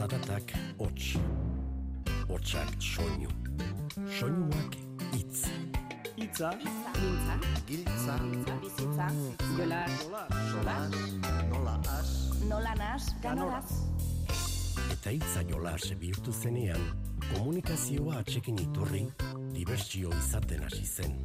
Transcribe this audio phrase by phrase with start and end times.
[0.00, 1.18] zaratak hots.
[2.28, 3.28] Hotsak soinu.
[4.18, 4.76] Soinuak
[5.12, 5.44] hitz.
[6.16, 7.34] Itza, Mintza,
[7.66, 8.14] Giltza,
[8.62, 9.06] bizitza,
[9.56, 9.98] jolas,
[10.52, 10.90] solas,
[11.50, 12.10] nola as,
[12.48, 13.72] nola nas, ganoraz.
[14.92, 16.80] Eta hitza jolas bihurtu zenean,
[17.32, 19.04] komunikazioa atxekin iturri,
[19.56, 21.18] dibertsio izaten hasi zen.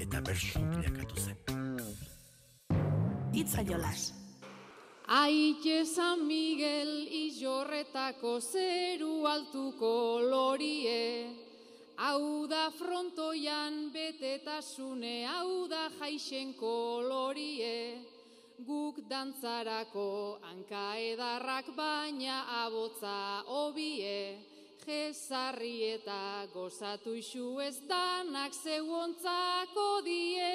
[0.00, 1.36] Eta bersu bilakatu zen.
[3.32, 4.19] Itza jolas.
[5.12, 11.26] Aite San Miguel izorretako zeru altuko lorie,
[11.98, 17.74] hau da frontoian betetasune, hau da jaixen kolorie,
[18.62, 24.38] guk dantzarako hanka edarrak baina abotza obie,
[24.86, 30.54] jezarri eta gozatu isu ez danak zeuontzako die.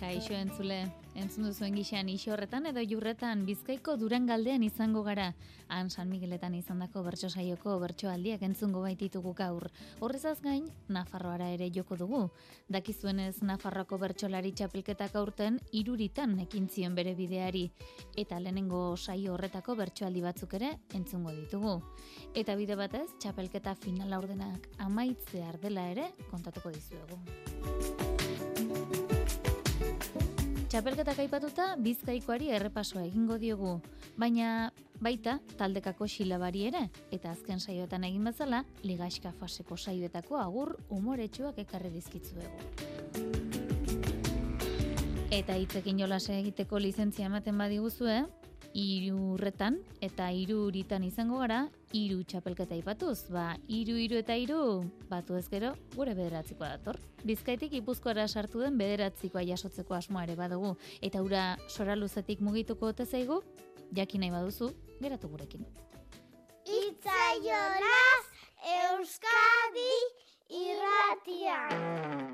[0.00, 5.34] Kaixo entzule, entzun duzuen gixean horretan edo jurretan bizkaiko durangaldean izango gara.
[5.68, 9.68] Han San Migueletan izandako bertso saioko bertsoaldiak entzungo baititugu gaur.
[10.00, 12.30] Horrezaz gain, Nafarroara ere joko dugu.
[12.68, 17.70] Dakizuenez Nafarroako bertsolari txapelketak aurten iruritan ekin zion bere bideari.
[18.16, 21.80] Eta lehenengo saio horretako bertsoaldi batzuk ere entzungo ditugu.
[22.34, 28.07] Eta bide batez, txapelketa finala ordenak amaitzear dela ere kontatuko dizuegu.
[30.68, 33.70] Txapelketak aipatuta bizkaikoari errepasoa egingo diogu,
[34.20, 34.68] baina
[35.00, 41.88] baita taldekako xilabari ere, eta azken saioetan egin bezala, ligaxka faseko saioetako agur umoretsuak ekarri
[41.94, 42.60] dizkitzuegu.
[45.32, 48.26] Eta hitzekin jolase egiteko lizentzia ematen badiguzue,
[48.76, 51.64] irurretan eta iruritan izango gara,
[51.96, 56.98] iru txapelketa ipatuz, ba, iru, iru eta iru, batu ez gure bederatzikoa dator.
[57.24, 63.04] Bizkaitik ipuzkoara sartu den bederatzikoa jasotzeko asmoa ere badugu, eta ura sora luzetik mugituko ote
[63.04, 63.42] zaigu,
[63.92, 65.66] jakin nahi baduzu, geratu gurekin.
[66.66, 68.24] Itzaionaz
[68.58, 69.94] Euskadi
[70.48, 72.27] irratian.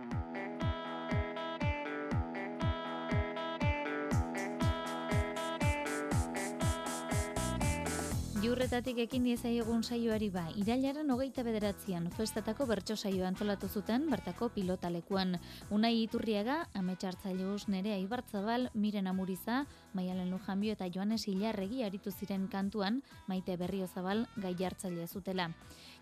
[8.55, 15.41] Jurretatik ekin diezaiogun saioari ba, irailaren hogeita bederatzean festetako bertso saioa antolatu zuten bertako pilotalekuan.
[15.75, 19.65] Unai Iturriaga, ametxartzaileus nere aibartzabal, miren amuriza,
[19.99, 25.49] maialen lujanbio eta joanes hilarregi aritu ziren kantuan, maite berriozabal gai jartzaile zutela.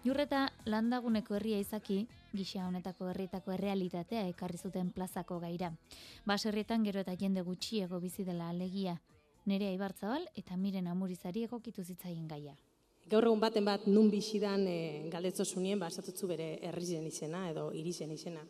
[0.05, 2.03] Jurreta landaguneko herria izaki,
[2.37, 5.73] gisa honetako herrietako errealitatea ekarri zuten plazako gaira.
[6.27, 8.99] Baserrietan gero eta jende gutxiego bizi dela alegia.
[9.45, 12.55] Nerea Ibartzabal eta Miren Amurizari egokitu zitzaien gaia.
[13.11, 15.89] Gaur egun baten bat nun bizidan e, galdetzo zunien, ba,
[16.29, 18.45] bere herrizen izena edo irizen izena.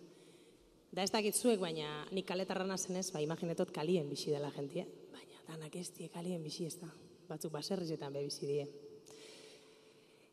[0.93, 4.85] Da ez dakit zuek, baina nik kaletarra nazenez, ba, imaginetot kalien bizi dela jentie.
[5.11, 6.91] Baina danak ez die kalien bizi ez da.
[7.29, 8.67] Batzuk baserrizetan be bizi die.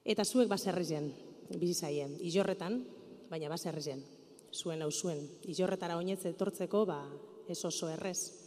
[0.03, 1.13] Eta zuek baserrizen
[1.55, 2.17] bizi zaien.
[2.19, 2.83] Ijorretan,
[3.29, 4.03] baina baserrizen.
[4.51, 5.23] Zuen hau zuen.
[5.47, 7.05] Ijorretara oinetze etortzeko, ba,
[7.47, 8.38] ez oso errez.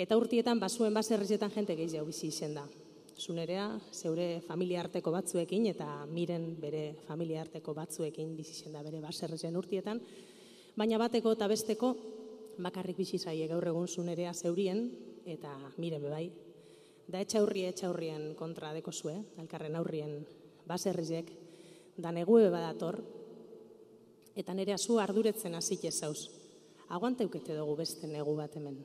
[0.00, 2.62] Eta urtietan basuen baserrizetan jente gehiago bizi izen da.
[3.20, 9.02] Zunerea, zeure familia arteko batzuekin eta miren bere familia arteko batzuekin bizi izen da bere
[9.02, 10.00] baserrizen urtietan.
[10.80, 11.90] Baina bateko eta besteko
[12.64, 14.86] bakarrik bizi zaie gaur egun zunerea zeurien
[15.28, 16.30] eta miren bebai.
[17.10, 20.14] Da etxaurri etxaurrien kontra deko zue, elkarren aurrien
[20.70, 21.28] baserrizek,
[21.98, 23.02] da negue badator,
[24.32, 26.30] eta nerea zu arduretzen hasik zauz.
[26.88, 28.80] Aguante eukete dugu beste negu bat hemen.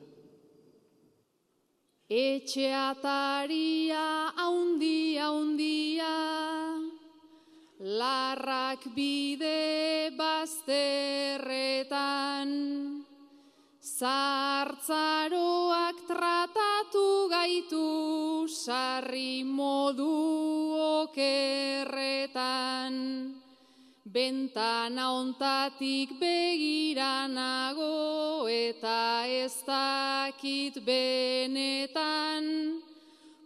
[2.08, 6.78] Etxe ataria haundia haundia,
[7.82, 11.42] larrak bide bazterretan,
[13.82, 14.86] zartzaroak
[16.06, 20.06] tratatu gaitu sarri modu
[21.10, 22.22] okerretan.
[24.16, 32.80] Bentana ontatik begiranago eta ez dakit benetan.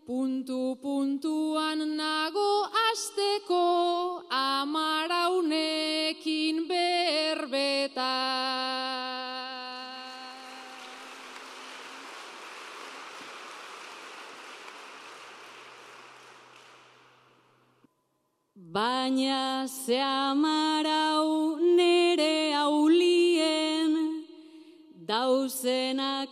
[0.07, 9.10] Puntu puntuan nago asteko amaraunekin berbetan.
[18.73, 24.23] Baina ze amarau nere aulien,
[24.95, 26.31] dauzenak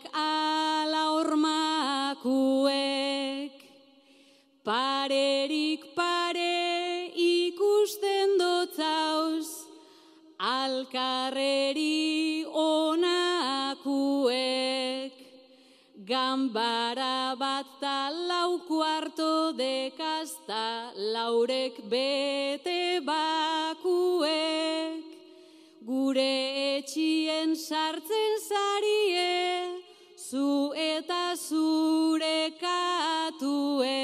[20.96, 24.28] laurek bete bakuek,
[25.84, 29.82] gure etxien sartzen zarie,
[30.16, 33.96] zu eta zure katue.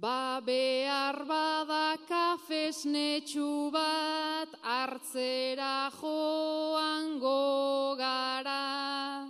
[0.00, 5.90] Ba behar bada kafesnetxu bat hartzera
[7.26, 9.26] joango gara,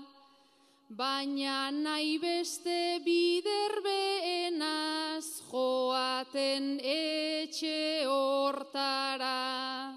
[0.90, 9.94] baina nahi beste biderbeenaz joaten etxe hortara.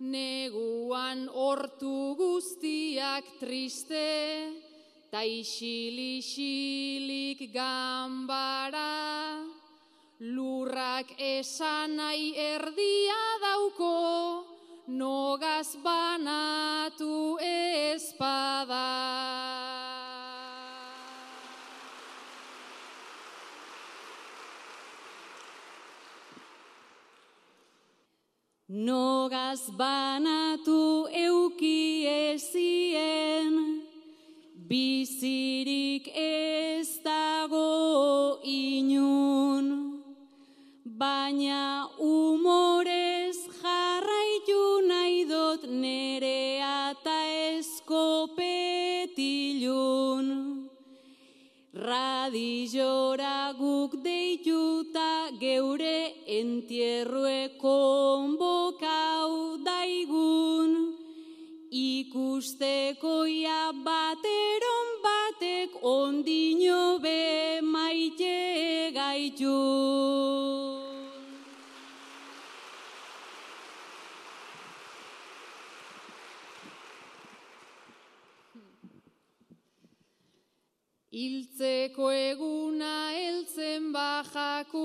[0.00, 4.52] Neguan hortu guztiak triste,
[5.10, 9.42] ta isili-isilik gambara,
[10.20, 14.57] lurrak esan nahi erdia dauko,
[14.88, 18.88] nogaz banatu ezpada.
[28.68, 33.84] Nogaz banatu euki ezien,
[34.68, 40.02] bizirik ez dago inun,
[40.84, 41.88] baina
[51.88, 60.76] Radizora guk deituta geure entierrue konbokau daigun,
[61.84, 67.18] ikustekoia bateron batek ondino be
[67.72, 70.57] maite gaitu.
[81.18, 84.82] Hiltzeko eguna heltzen bajaku,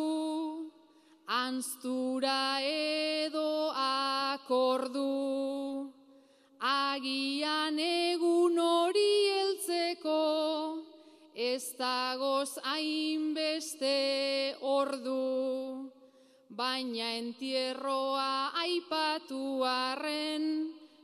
[1.30, 5.04] anztura edo akordu.
[6.72, 10.18] Agian egun hori heltzeko,
[11.36, 13.94] ez dagoz hainbeste
[14.74, 15.22] ordu.
[16.50, 18.34] Baina entierroa
[18.66, 19.46] aipatu
[19.76, 20.50] arren,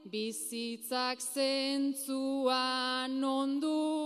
[0.10, 3.99] bizitzak zentzuan ondu.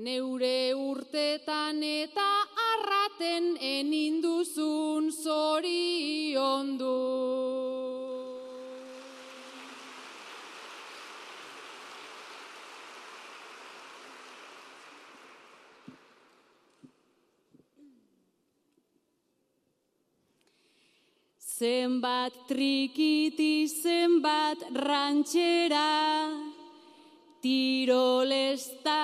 [0.00, 2.26] Neure urtetan eta
[2.72, 6.94] arraten eninduzun zoriondu.
[21.60, 25.84] Zenbat trikiti, zenbat rantxera,
[27.42, 29.00] tirolesta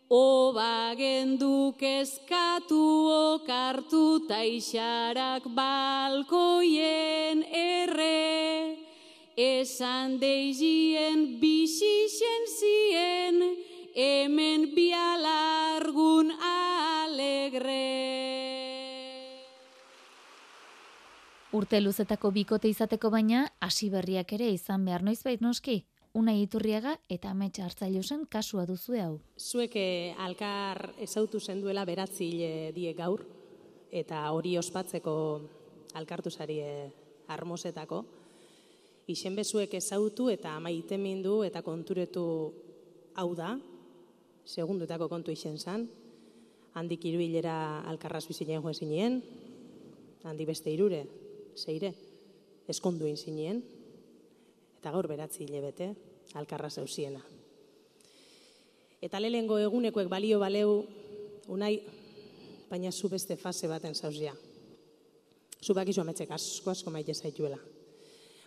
[0.09, 2.79] Oba genduk eskatu
[3.35, 8.79] okartu taixarak balkoien erre.
[9.37, 13.43] Esan deizien bisixen zien,
[13.99, 17.83] hemen bialargun alegre.
[21.51, 25.83] Urte luzetako bikote izateko baina, hasi berriak ere izan behar noizbait noski.
[26.17, 29.19] Una iturriaga eta ametsa hartzailu zen kasua duzue hau.
[29.37, 33.21] Zuek eh, alkar ezautu zenduela beratzi hile die gaur,
[33.93, 35.13] eta hori ospatzeko
[36.01, 36.87] alkartu zari eh,
[37.29, 38.01] armosetako.
[39.13, 42.25] Ixen bezuek ezautu eta amaite mindu eta konturetu
[43.21, 43.53] hau da,
[44.49, 45.85] segunduetako kontu ixen zan,
[46.81, 49.21] handik hiru hilera alkarraz bizinen joan zinien,
[50.25, 51.05] handi beste irure,
[51.61, 51.93] zeire,
[52.73, 53.61] eskonduin zinien,
[54.87, 55.87] eta gaur beratzi hile bete,
[56.39, 57.19] alkarra zeusiena.
[59.03, 60.77] Eta lehengo egunekoek balio baleu,
[61.51, 61.81] unai,
[62.71, 64.31] baina zu beste fase baten zauzia.
[65.59, 67.59] Zu bakizu ametzek asko asko maite zaituela.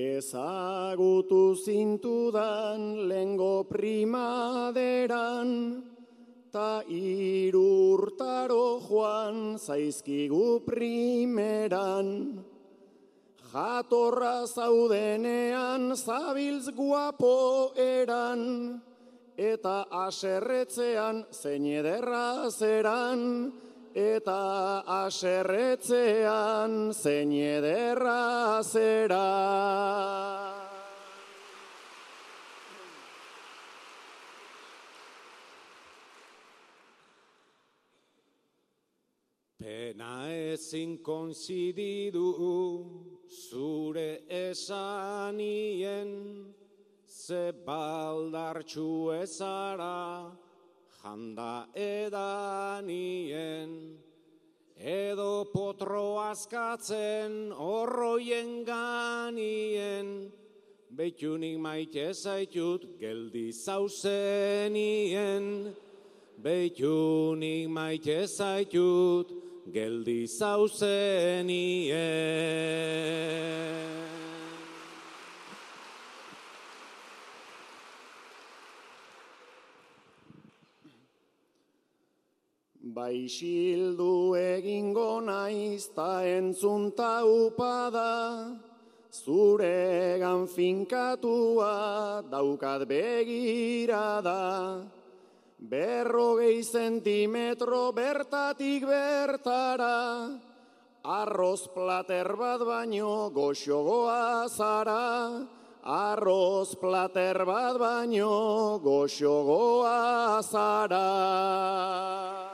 [0.00, 5.48] Ezagutu zintudan lengo primaderan,
[6.48, 12.40] ta irurtaro joan zaizkigu primeran.
[13.52, 18.80] Jatorra zaudenean zabiltz guapo eran,
[19.36, 23.52] eta aserretzean zein ederra zeran,
[23.94, 29.26] eta aserretzean zein ederra zera.
[39.60, 42.28] Pena ezin konzididu
[43.28, 46.10] zure esanien,
[47.06, 50.32] ze baldartxu ezara,
[51.02, 53.70] janda edanien,
[54.76, 60.30] edo potro askatzen horroien ganien,
[60.96, 65.44] beitunik maite zaitut geldi zauzenien,
[66.42, 69.32] beitunik maite zaitut
[69.72, 72.00] geldi zauzenien.
[82.90, 88.50] Baixildu egingo naiz ta entzunta upada,
[89.14, 94.82] zuregan finkatua daukat begirada.
[95.60, 100.34] Berrogei zentimetro bertatik bertara,
[101.04, 105.46] arroz plater bat baino goxogoa zara.
[105.80, 112.49] Arroz plater bat baino goxogoa zara.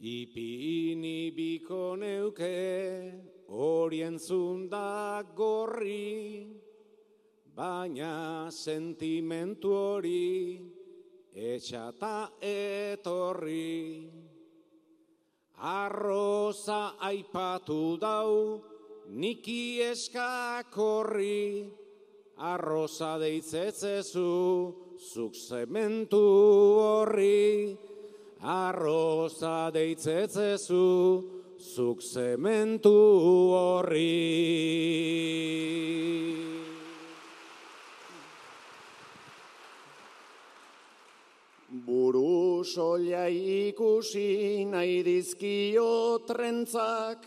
[0.00, 3.12] Ipini biko neuke
[3.52, 6.48] horien zundak gorri,
[7.54, 10.56] baina sentimentu hori
[11.36, 14.08] etxata etorri.
[15.60, 18.64] Arroza aipatu dau
[19.12, 21.68] niki eskakorri,
[22.38, 24.32] arroza deitzetzezu,
[24.96, 26.24] zuk zementu
[26.80, 27.76] horri,
[28.42, 31.24] arroza deitzetzezu,
[31.60, 32.94] zuk zementu
[33.52, 34.16] horri.
[41.70, 47.26] Buru solia ikusi nahi dizkio trentzak,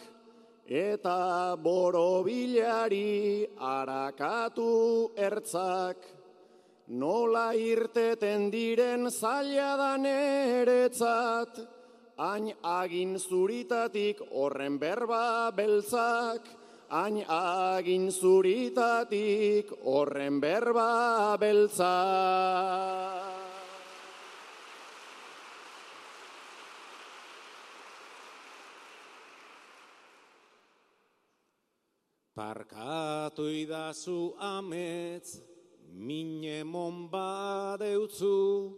[0.65, 6.22] eta borobilari arakatu ertzak.
[6.87, 11.55] Nola irteten diren zaila da neretzat,
[12.19, 16.43] hain agin zuritatik horren berba beltzak,
[16.91, 23.31] hain agin zuritatik horren berba beltzak.
[32.35, 35.52] Parkatu idazu ametz,
[35.93, 38.73] mine mon badeutzu,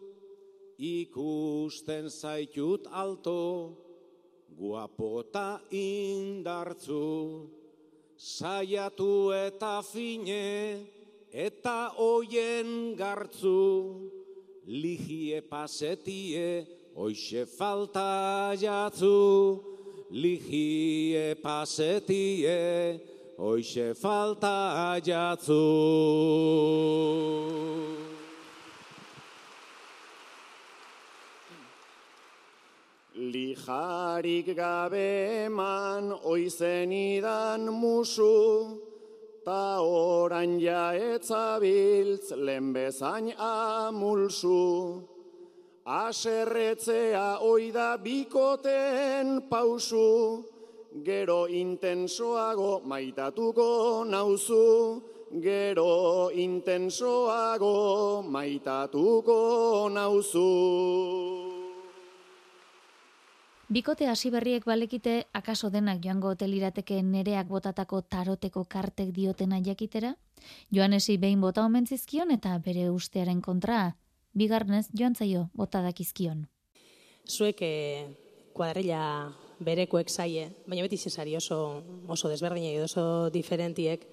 [0.77, 3.72] ikusten zaitut alto,
[4.57, 7.50] guapota indartzu.
[8.17, 10.88] Saiatu eta fine,
[11.31, 14.12] eta oien gartzu,
[14.67, 16.63] ligie pasetie,
[16.95, 19.60] oixe falta jatzu,
[20.12, 25.65] ligie pasetie, hoxe falta jatzu.
[33.15, 38.80] Lijarik gabe eman oizen idan musu,
[39.46, 45.04] ta orain jaetzabiltz lehen bezain amulsu.
[45.86, 50.54] Aserretzea oida bikoten pausu,
[51.04, 55.02] gero intensoago maitatuko nauzu,
[55.42, 60.46] gero intensoago maitatuko nauzu.
[63.68, 70.14] Bikote hasi berriek balekite akaso denak joango hotelirateke nereak botatako taroteko kartek diotena jakitera?
[70.72, 73.96] Joanesi behin bota omen zizkion eta bere ustearen kontra,
[74.38, 76.46] bigarnez joan zaio bota dakizkion.
[77.25, 78.05] Zuek eh,
[78.53, 84.07] kuadrilla berekoek zaie, baina beti zesari oso, oso desberdinak edo oso diferentiek,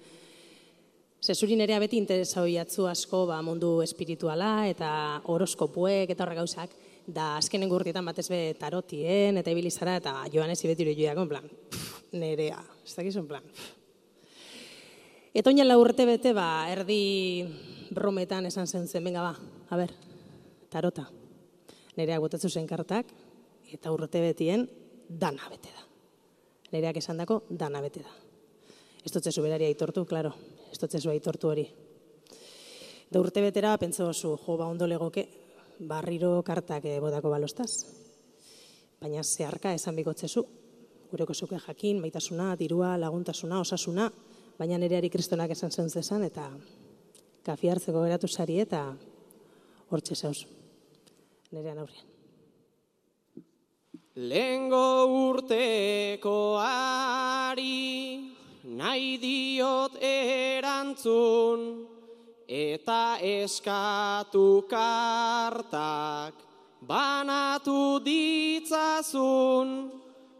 [1.23, 4.89] Zezurin ere beti interesa hoiatzu asko ba, mundu espirituala eta
[5.31, 6.73] horoskopuek eta horrek gauzak,
[7.07, 11.47] da azkenen gurtietan batez be tarotien eta ibilizara eta joan ez ibetiru joiak, en plan,
[11.47, 13.47] pff, nerea, ez dakizun plan.
[15.31, 17.47] Eta oinan la urte bete, ba, erdi
[17.95, 19.33] brometan esan zen zen, venga ba,
[19.71, 19.95] a ber,
[20.75, 21.07] tarota.
[21.95, 23.07] Nereak botatzu zen kartak,
[23.71, 24.67] eta urte betien
[25.19, 25.83] dana bete da.
[26.73, 28.13] Nereak esan dako, dana bete da.
[29.03, 30.31] Ez dutze zuberari aitortu, klaro,
[30.71, 31.65] ez dutze zu aitortu hori.
[33.11, 35.27] Da urte betera, pentsa oso, jo, ba, ondo legoke,
[35.79, 37.85] barriro kartak bodako balostaz.
[39.01, 40.45] Baina zeharka esan bikotzezu,
[41.11, 44.07] gureko zuke jakin, baitasuna, dirua, laguntasuna, osasuna,
[44.57, 46.47] baina nereari kristonak esan zen zezan, eta
[47.45, 48.85] kafi hartzeko geratu sari eta
[49.91, 50.39] hortxe zauz,
[51.51, 52.12] nerean aurrean.
[54.15, 58.21] Lengo urteko ari,
[58.63, 61.81] nahi diot erantzun,
[62.45, 66.33] eta eskatu kartak,
[66.85, 69.89] banatu ditzazun,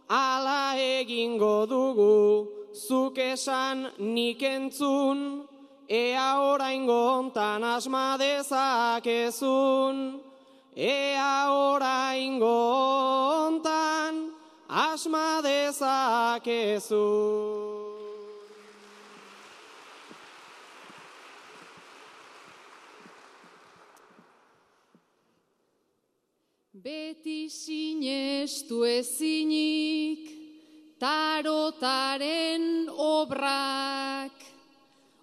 [0.07, 2.45] ala egingo dugu,
[2.77, 5.47] zuk esan nik entzun,
[5.89, 9.97] ea oraingo hontan asma dezakezun.
[10.75, 14.33] Ea oraingo hontan
[14.67, 17.05] asma dezakezu.
[26.73, 30.25] Beti sinestu ezinik,
[30.99, 34.33] tarotaren obrak,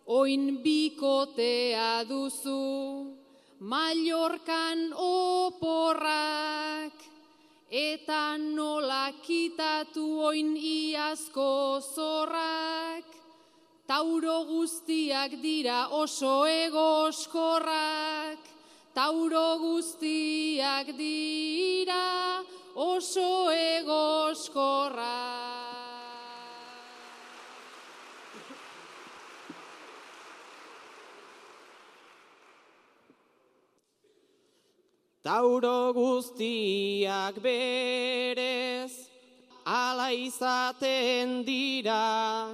[0.06, 3.19] oin bikotea duzu,
[3.60, 6.96] Mallorkan oporrak,
[7.68, 13.04] eta nola kitatu oin iazko zorrak,
[13.84, 18.40] tauro guztiak dira oso egoskorrak,
[18.96, 22.40] tauro guztiak dira
[22.74, 25.69] oso egoskorrak.
[35.22, 38.88] Tauro guztiak berez,
[39.66, 42.48] ala izaten dira,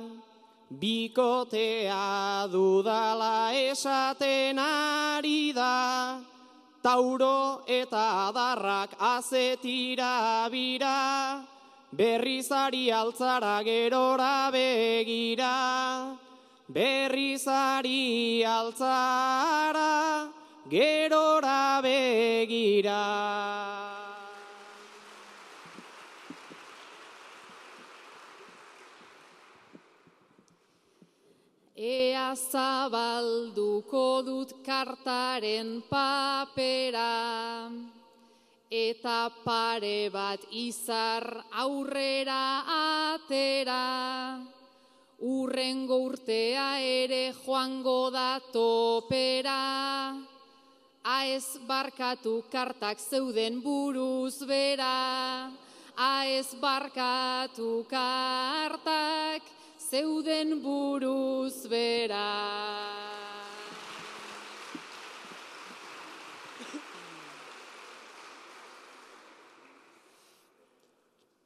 [0.74, 6.18] bikotea dudala esaten ari da,
[6.82, 11.46] tauro eta adarrak azetira bira,
[11.94, 16.18] berrizari altzara gerora begira,
[16.66, 19.75] berrizari altzara
[20.70, 23.02] gerora begira.
[31.76, 37.68] Ea zabalduko dut kartaren papera,
[38.72, 42.64] eta pare bat izar aurrera
[43.12, 44.40] atera.
[45.20, 49.60] Urrengo urtea ere joango da topera,
[51.06, 55.46] aez barkatu kartak zeuden buruz bera,
[55.94, 59.42] aez barkatu kartak
[59.78, 62.34] zeuden buruz bera.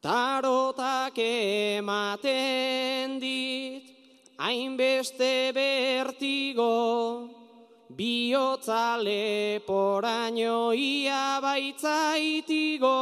[0.00, 3.84] Tarotak ematen dit,
[4.40, 7.39] hainbeste bertigo,
[8.00, 12.96] bihotza leporaino ia baitzaitigo,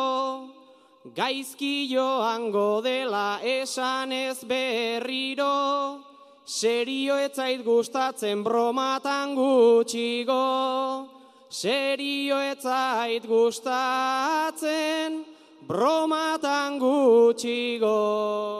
[1.14, 6.02] gaizki joango dela esan ez berriro,
[6.44, 10.42] serio etzait gustatzen bromatan gutxigo,
[11.48, 15.22] serio etzait gustatzen
[15.62, 18.57] bromatan gutxigo.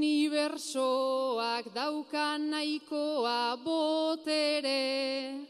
[0.00, 5.44] Unibersoak daukan nahikoa botere,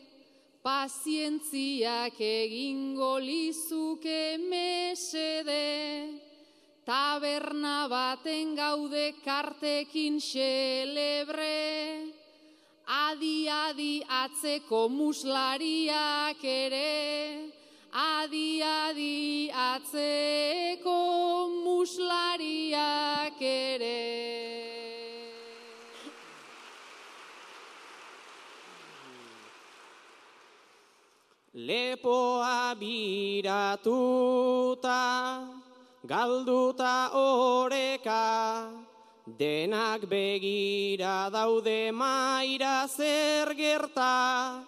[0.59, 6.19] pazientziak egingo lizuke mesede,
[6.83, 12.11] taberna baten gaude kartekin xelebre,
[12.91, 17.55] adi adi atzeko muslariak ere,
[17.93, 24.61] adi adi atzeko muslariak ere.
[31.53, 33.83] Lepoa biratuta,
[36.07, 38.71] galduta oreka,
[39.27, 44.63] denak begira daude maira zer gerta,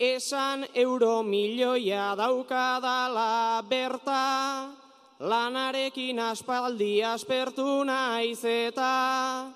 [0.00, 4.72] esan euro milioia daukadala berta,
[5.20, 9.52] lanarekin aspaldi aspertu naiz eta,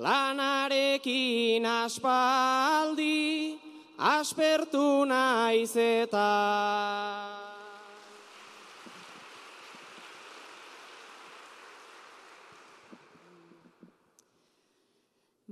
[0.00, 3.60] lanarekin aspaldi
[3.98, 7.31] aspertu naiz eta.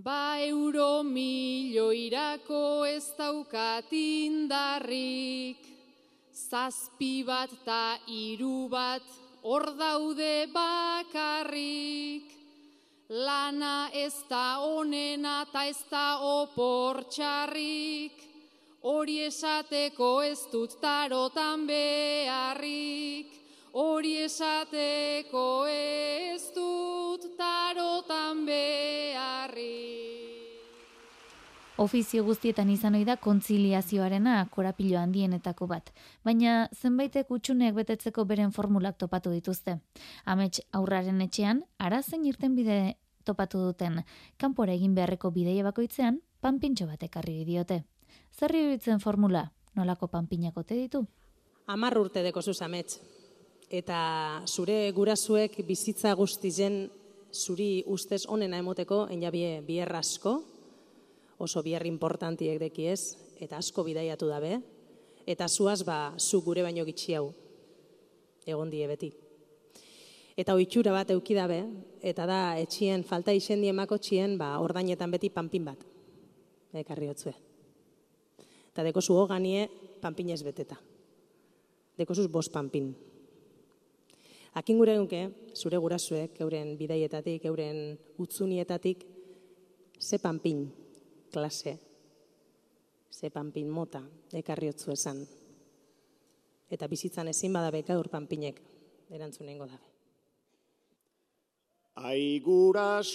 [0.01, 5.61] Ba euro milioirako ez daukat indarrik,
[6.33, 9.03] zazpi bat ta hiru bat
[9.43, 12.33] hor daude bakarrik.
[13.11, 18.17] Lana ez da onena ta ez da oportxarrik,
[18.81, 23.39] hori esateko ez dut tarotan beharrik,
[23.73, 30.09] hori esateko ez dut tarotan beharrik.
[31.81, 35.93] Ofizio guztietan izan ohi da kontziliazioarena korapilo handienetako bat,
[36.25, 39.79] baina zenbaitek utxuneak betetzeko beren formulak topatu dituzte.
[40.27, 44.03] Amets aurraren etxean, arazen irten bide topatu duten,
[44.37, 47.85] kanpora egin beharreko bideia bakoitzean, panpintxo bat ekarri diote.
[48.37, 51.07] Zer iruditzen formula, nolako panpinak ote ditu?
[51.67, 53.01] Amar urte deko zuz amets.
[53.71, 56.89] Eta zure gurasuek bizitza guztizen
[57.31, 60.33] zuri ustez onena emoteko enjabie bierrasko,
[61.39, 64.57] oso bier importantiek deki ez, eta asko bidaiatu dabe,
[65.23, 67.29] eta zuaz ba, zu gure baino gitxi hau,
[68.43, 69.13] egon die beti.
[70.35, 71.61] Eta oitxura bat eukidabe,
[72.03, 75.85] eta da etxien falta isendi emako txien, ba, ordainetan beti panpin bat,
[76.75, 77.37] ekarri hotzue.
[78.73, 79.69] Eta deko zu hoganie
[80.03, 80.79] panpinez beteta.
[81.99, 82.91] Deko zuz bos panpin.
[84.59, 89.05] Akin gure dunke, zure gurasuek, euren bidaietatik, euren utzunietatik,
[90.01, 90.65] ze panpin
[91.31, 91.79] klase,
[93.11, 94.03] ze panpin mota,
[94.35, 95.23] ekarriotzu esan.
[96.71, 98.61] Eta bizitzan ezin badabe gaur panpinek,
[99.11, 99.87] erantzunengo dabe.
[102.11, 103.13] Aigurasoek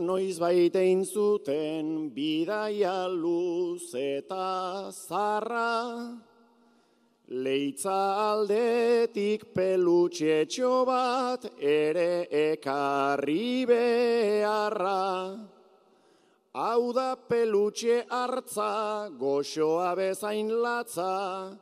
[0.00, 6.16] noiz baitein zuten bidaia luz eta zarra,
[7.34, 15.34] Leitza aldetik pelutxetxo bat ere ekarri beharra.
[16.54, 21.58] Hau da pelutxe hartza, goxoa bezain latza,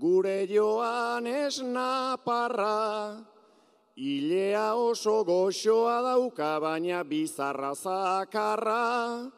[0.00, 3.20] gure joan esnaparra.
[3.98, 9.28] Ilea oso goxoa dauka, baina bizarra zakarra.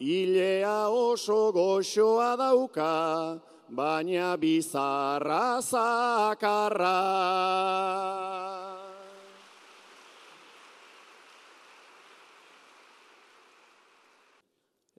[0.00, 3.36] Ilea oso goxoa dauka,
[3.68, 7.00] baina bizarra zakarra.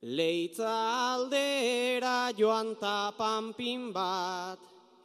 [0.04, 0.74] Leitza
[1.16, 4.60] aldera joan tapanpin bat,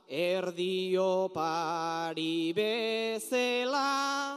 [0.07, 4.37] erdio pari bezela,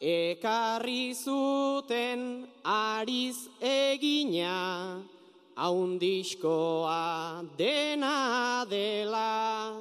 [0.00, 5.04] ekarri zuten ariz egina,
[5.56, 9.72] haundiskoa dena dela.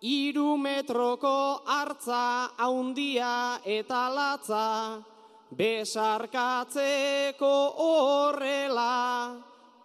[0.00, 5.02] Iru metroko hartza haundia eta latza,
[5.50, 9.34] besarkatzeko horrela,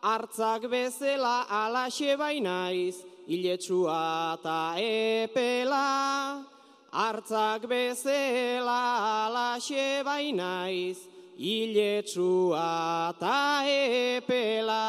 [0.03, 6.45] hartzak bezela alaxe bainaiz, iletsua eta epela.
[6.93, 11.09] Hartzak bezela alaxe bainaiz,
[11.43, 14.88] iletsua eta epela.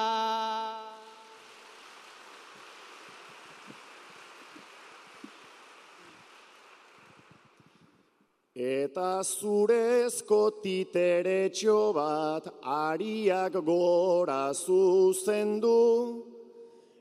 [8.54, 16.22] Eta zurezko titeretxo bat ariak gora zuzendu,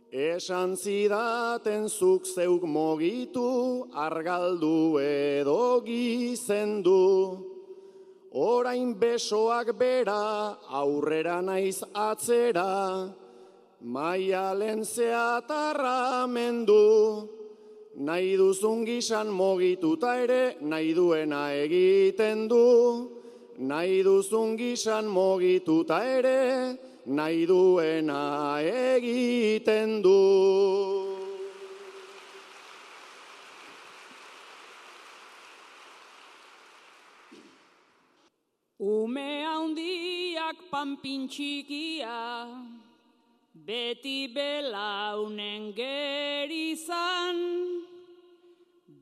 [0.09, 7.52] esan zidaten zuk zeuk mogitu, argaldu edo gizendu.
[8.33, 13.13] Orain besoak bera, aurrera naiz atzera,
[13.85, 17.29] maialen zeatarra mendu.
[17.95, 23.11] Nahi duzun gizan mogituta ere, nahi duena egiten du.
[23.59, 31.02] Nahi duzun gizan mogituta ere, nahi duena egiten du.
[38.83, 42.51] Ume handiak panpin txikia,
[43.55, 47.37] beti belaunen gerizan,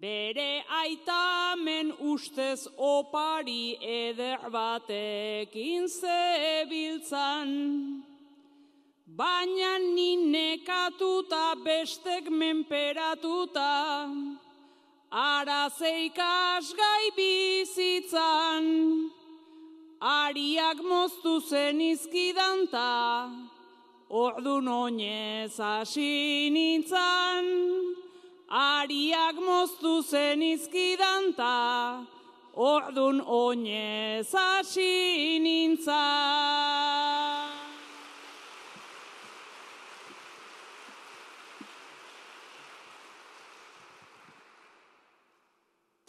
[0.02, 7.50] bere aitamen ustez opari eder batekin zebiltzan.
[9.18, 13.74] Baina ninekatuta bestek menperatuta,
[15.10, 18.70] ara zeikas gai bizitzan,
[20.02, 23.30] ariak moztu zen izkidanta,
[24.10, 27.46] Ordun oinez hasi nintzan,
[28.50, 32.04] ariak moztu zen izkidanta,
[32.56, 37.41] ordun oinez hasi nintzan.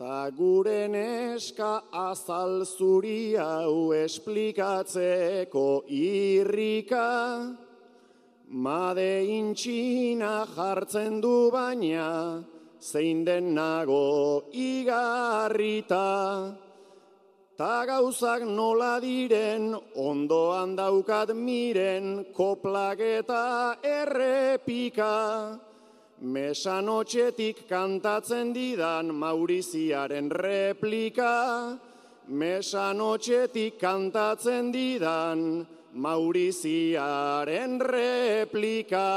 [0.03, 7.55] Ta gure neska azal zuri hau esplikatzeko irrika,
[8.51, 12.43] Made intxina jartzen du baina,
[12.81, 16.11] zein den nago igarrita.
[17.57, 25.13] Ta gauzak nola diren, ondoan daukat miren, koplak eta errepika.
[26.23, 31.75] Mesanotxetik kantatzen didan Mauriziaren replika.
[32.29, 35.67] Mesanotxetik kantatzen didan
[35.99, 39.11] Mauriziaren replika.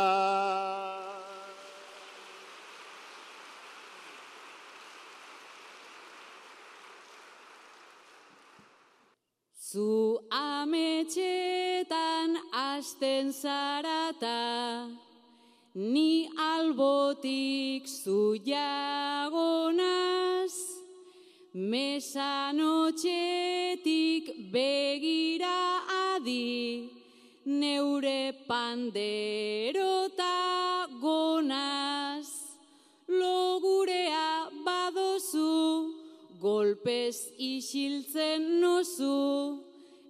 [9.53, 15.04] Zu ametxetan asten zarata,
[15.75, 20.53] ni albotik zu jagonaz,
[21.53, 25.81] mesanotxetik begira
[26.15, 26.89] adi,
[27.45, 30.38] neure panderota
[31.01, 32.27] gonaz,
[33.09, 35.91] logurea badozu,
[36.39, 39.59] golpez isiltzen nozu,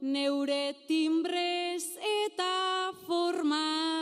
[0.01, 3.94] neure timbrez eta formaz,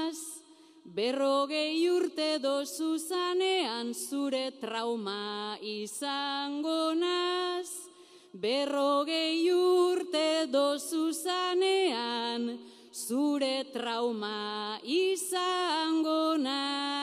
[0.93, 7.89] Berrogei urte dozu zanean zure trauma izango naz.
[8.29, 12.45] Berrogei urte dozu zanean
[12.93, 16.93] zure trauma izango naz.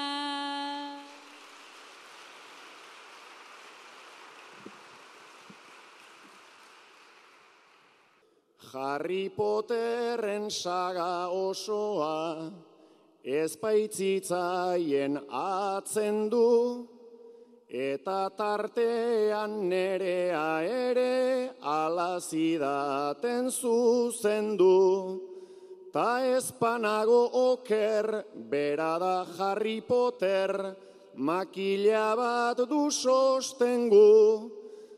[8.70, 12.69] Harry Potterren saga osoa,
[13.24, 16.86] ez baitzitzaien atzen du,
[17.70, 25.20] eta tartean nerea ere alazidaten zuzendu.
[25.92, 30.74] Ta ezpanago oker, bera da Harry Potter,
[31.14, 34.50] makila bat du sostengu.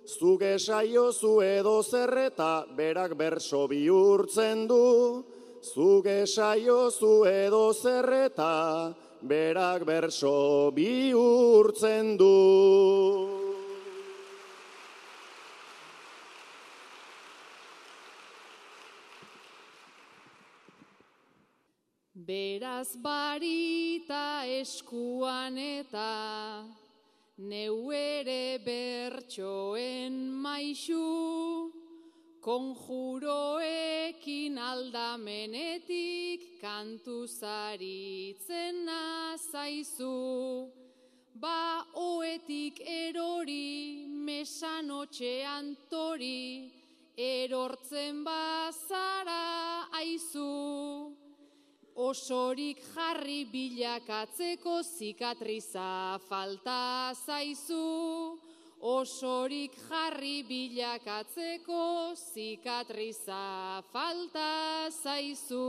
[0.04, 5.24] Zuge saiozu edo zerreta berak berso bihurtzen du.
[5.62, 13.38] Zuge saiozu edo zerreta berak berso bihurtzen du.
[22.12, 26.66] Beraz barita eskuan eta
[27.38, 31.06] neu ere bertsoen maixu,
[32.42, 33.64] konjuroekin
[34.58, 40.18] aldamenetik kantu zaritzen nazaizu.
[41.38, 46.70] Ba oetik erori mesanotxean tori,
[47.16, 51.14] erortzen bazara aizu.
[51.94, 58.51] Osorik jarri bilakatzeko zikatriza falta zaizu.
[58.82, 65.68] Osorik jarri bilakatzeko zikatriza falta zaizu.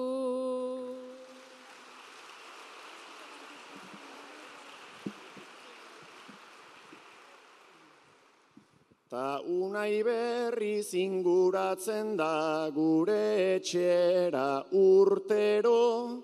[9.13, 16.17] Ta unai berri zinguratzen da gure etxera urtero,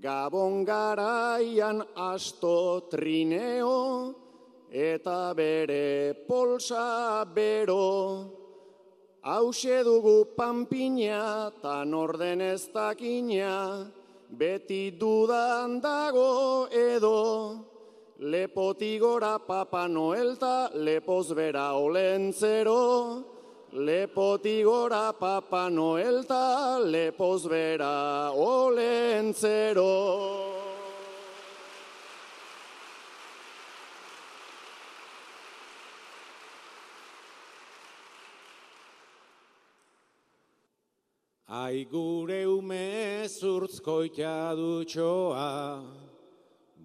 [0.00, 4.29] Gabon garaian asto trineo,
[4.70, 8.36] eta bere polsa bero.
[9.22, 13.90] Hauxe dugu panpina, ta norden ez dakina,
[14.30, 17.66] beti dudan dago edo.
[18.20, 23.24] Lepotigora papa noelta, lepoz bera olentzero.
[23.72, 30.49] Lepotigora papa noelta, lepoz bera olentzero.
[41.50, 45.82] Ai gure ume zurtzkoita dutxoa,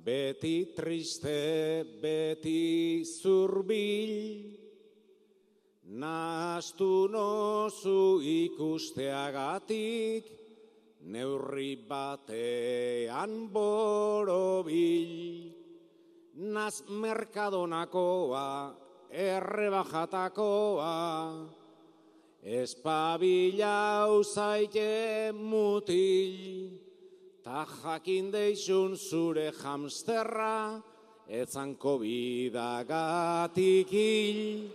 [0.02, 4.42] beti triste, beti zurbil,
[6.02, 10.34] nastu nozu ikusteagatik,
[11.14, 15.14] neurri batean borobil.
[16.42, 18.74] Naz merkadonakoa,
[19.14, 20.90] errebajatakoa,
[22.46, 26.78] Espabilau zaite mutil,
[27.44, 30.80] ta jakin deixun zure hamsterra,
[31.28, 34.70] etzanko bidagatik hil.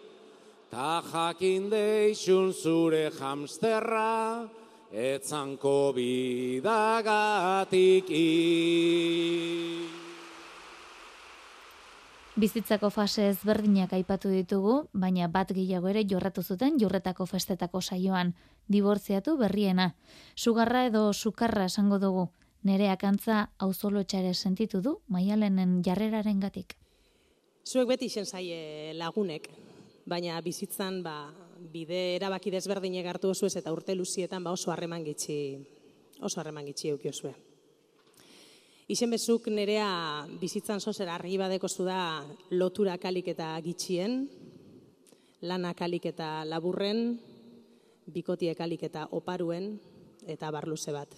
[0.68, 4.50] Ta jakin deixun zure hamsterra,
[4.90, 6.98] etzanko bidagatik
[8.11, 9.99] hil.
[12.40, 18.31] Bizitzako fase ezberdinak aipatu ditugu, baina bat gehiago ere jorratu zuten jorretako festetako saioan,
[18.72, 19.90] dibortziatu berriena.
[20.37, 22.22] Sugarra edo sukarra esango dugu,
[22.64, 26.79] nereak antza auzolotxare sentitu du maialenen jarreraren gatik.
[27.66, 29.50] Zuek beti izen zaie lagunek,
[30.09, 31.18] baina bizitzan ba,
[31.61, 35.38] bide erabaki desberdinek hartu oso eta urte luzietan ba, oso harreman gitxi,
[36.22, 37.37] oso harreman gitxi eukiozue.
[38.90, 44.24] Izen bezuk nerea bizitzan zozer argi badeko zu da lotura kalik eta gitxien,
[45.46, 47.12] lana kalik eta laburren,
[48.11, 49.76] bikotie kalik eta oparuen,
[50.26, 51.14] eta barluze bat.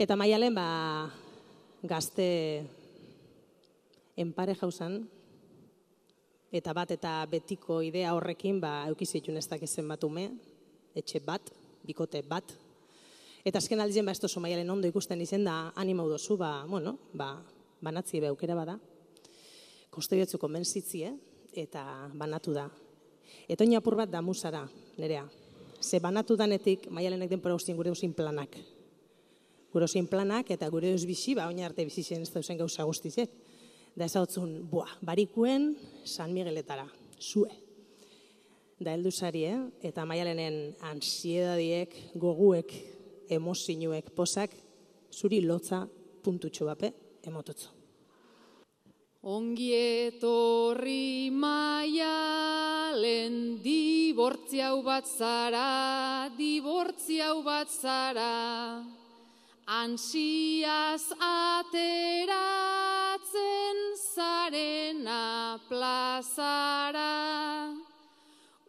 [0.00, 0.64] Eta maialen ba,
[1.84, 2.30] gazte
[4.16, 5.02] enpare jauzan,
[6.48, 10.30] eta bat eta betiko idea horrekin ba, eukizitun ez dakizen bat ume,
[10.96, 11.52] etxe bat,
[11.84, 12.56] bikote bat,
[13.44, 16.94] Eta azken aldien, ba, ez tozu maialen ondo ikusten izen da, anima dozu, ba, bueno,
[17.12, 17.34] ba,
[17.84, 18.78] banatzi be aukera bada.
[19.92, 21.12] Koste biotzu konbentzitzi, eh?
[21.52, 21.84] eta
[22.16, 22.64] banatu da.
[23.48, 24.64] Eta apur bat da musara,
[24.96, 25.28] nerea.
[25.80, 28.56] Ze banatu danetik, maialenek den pora gure duzin planak.
[29.70, 32.82] Gure duzin planak, eta gure duz bizi, ba, oina arte bizi zen ez dauzen gauza
[32.84, 33.30] guztizek.
[33.94, 34.24] Da ez hau
[34.70, 36.88] buah, barikuen San Migueletara,
[37.20, 37.50] zue.
[38.80, 39.60] Da heldu zari, eh?
[39.82, 42.93] eta maialenen ansiedadiek, goguek,
[43.28, 44.50] emozinuek posak,
[45.12, 45.88] zuri lotza
[46.22, 46.92] puntutxo bape
[47.24, 47.68] emotutzu.
[49.24, 58.78] Ongi etorri maialen di dibortziau bat zara, dibortziau bat zara,
[59.66, 61.98] ansiaz ateratzen
[64.14, 67.74] zarena plazara.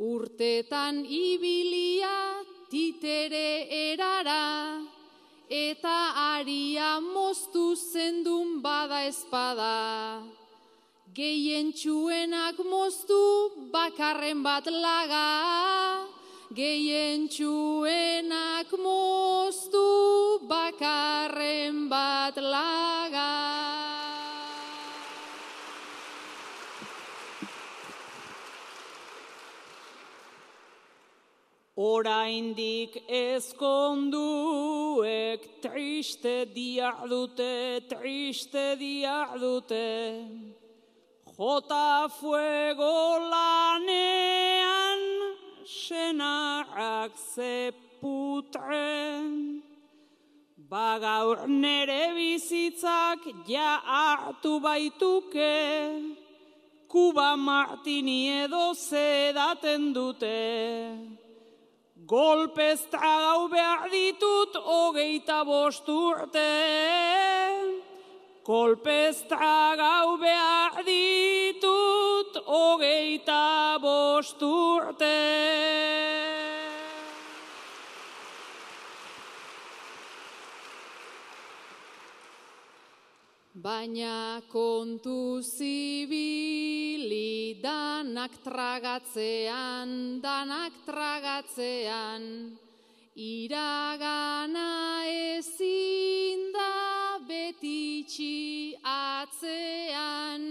[0.01, 2.41] Urtetan ibilia
[2.76, 4.84] titere erara,
[5.48, 6.00] eta
[6.36, 10.20] aria moztu zendun bada espada.
[11.16, 13.22] Gehien txuenak moztu
[13.72, 15.24] bakarren bat laga,
[16.56, 19.88] Gehien txuenak moztu
[20.52, 22.75] bakarren bat laga.
[31.96, 33.62] Oraindik ezkonduek
[35.64, 40.28] triste dia dute, triste dia dute.
[41.38, 45.02] Jota fuego lanean,
[45.64, 48.91] senarrak zeputre.
[50.68, 55.56] Bagaur nere bizitzak ja hartu baituke,
[56.89, 61.25] Kuba Martini edo zedaten dute.
[62.06, 66.51] Golpez tragau behar ditut hogeita bosturte.
[68.45, 75.16] Golpez tragau behar ditut hogeita bosturte.
[83.66, 87.18] Baina kontu zibili
[87.57, 92.53] danak tragatzean, danak tragatzean,
[93.18, 94.70] iragana
[95.09, 100.45] ezin da betitxi atzean.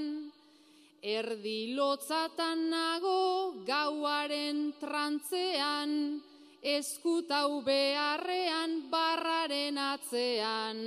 [0.99, 6.19] Erdi lotzatan nago gauaren trantzean,
[6.67, 10.83] eskutau beharrean barraren atzean.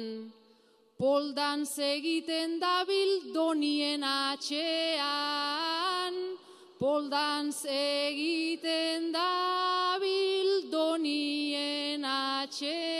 [0.97, 4.97] Poldan segiten dabil donien atxean,
[6.79, 12.97] poldan segiten dabil donien atxean.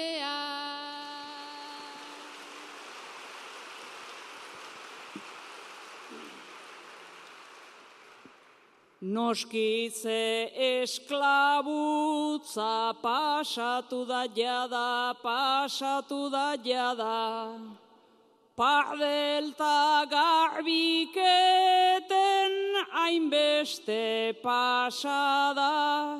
[9.01, 11.33] Noskitze esklabutza
[13.01, 17.86] pasatu da jada, pasatu da jada.
[18.57, 21.13] Pardelta garbiketen
[22.89, 26.17] hainbeste pasada,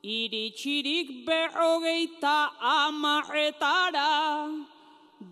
[0.00, 4.48] iritsirik berrogeita amarretara,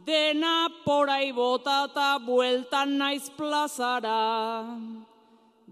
[0.04, 4.60] dena porai botata bueltan naiz plazara.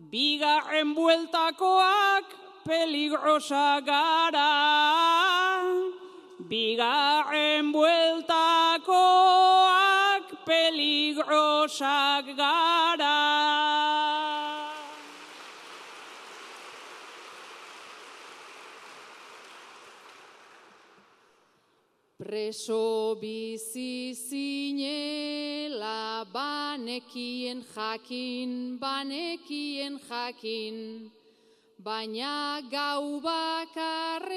[0.08, 2.24] Bigarren bueltakoak
[2.64, 4.48] peligrosa gara,
[6.48, 9.81] bigarren bueltakoak
[10.46, 13.22] peligrosak gara.
[22.22, 26.00] Preso bizi zinela
[26.32, 31.10] banekien jakin, banekien jakin,
[31.82, 34.30] baina gau bakarrean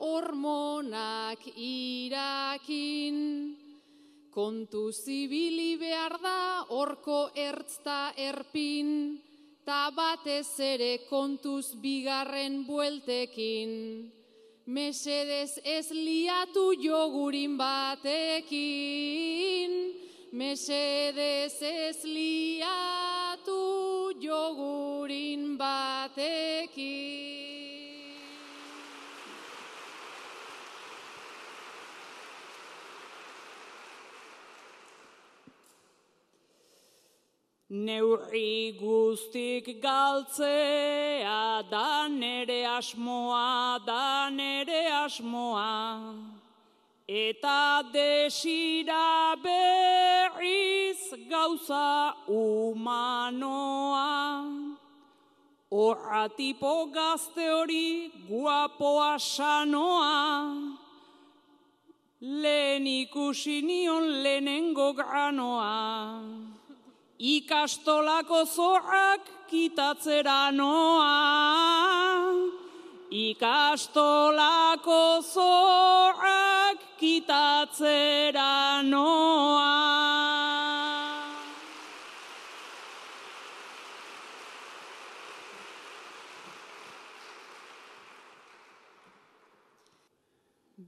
[0.00, 3.16] hormonak irakin.
[4.34, 8.88] Kontu zibili behar da orko ertzta erpin,
[9.64, 14.10] ta batez ere kontuz bigarren bueltekin.
[14.66, 18.50] Mesedez ez liatu jogurin batekin,
[20.32, 23.62] mesedez ez liatu
[24.18, 27.53] jogurin batekin.
[37.74, 46.14] Neurri guztik galtzea da nere asmoa, da nere asmoa.
[47.08, 54.06] Eta desira berriz gauza humanoa.
[55.72, 60.78] Horra tipo gazte hori guapoa sanoa.
[62.20, 66.53] Lehen ikusi nion lehenengo granoa
[67.18, 71.14] ikastolako zorrak kitatzera noa.
[73.10, 80.33] Ikastolako zorrak kitatzera noa.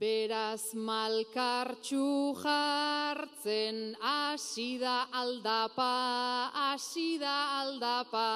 [0.07, 3.77] Beraz malkartxu jartzen
[4.09, 5.95] asida aldapa,
[6.71, 8.31] asida aldapa.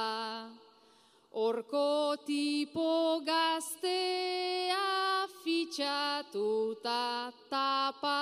[1.31, 4.89] Horko tipo gaztea
[5.43, 8.19] fitxatuta tapa.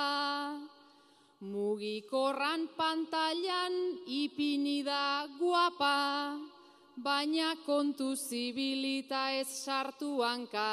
[1.50, 3.74] Mugikorran pantailan
[4.22, 6.38] ipini da guapa,
[7.02, 10.70] baina kontu zibilita ez sartu hanka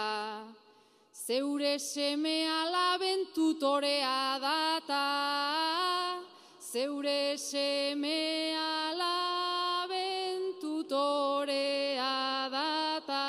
[1.26, 6.22] zeure seme alaben tutorea data,
[6.60, 13.26] zeure seme alaben tutorea data.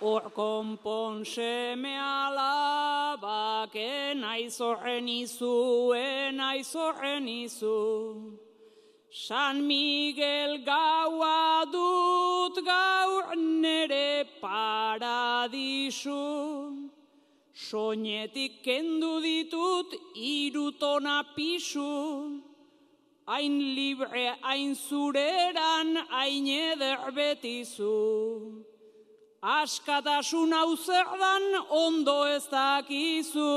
[0.00, 5.56] Hor konpon seme alabak enaiz horren izu,
[5.96, 8.47] enaiz horren izu.
[9.26, 16.22] San Miguel gaua dut gaur nere paradisu.
[17.52, 22.40] Soñetik kendu ditut irutona pisu.
[23.26, 28.62] Hain libre, hain zureran, hain eder betizu.
[29.42, 30.76] Askatasun hau
[31.70, 33.50] ondo ez dakizu.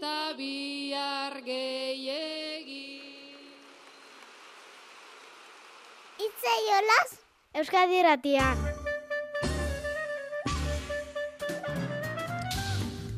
[0.00, 2.67] ta bihar gehiegi.
[6.38, 7.18] Itze jolas,
[7.52, 8.54] Euskadi Ratian.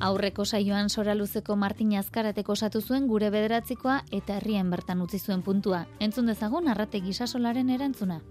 [0.00, 5.44] Aurreko saioan sora luzeko Martin Azkarateko osatu zuen gure bederatzikoa eta herrien bertan utzi zuen
[5.44, 5.84] puntua.
[6.00, 8.22] Entzun dezagun arrate gisasolaren erantzuna.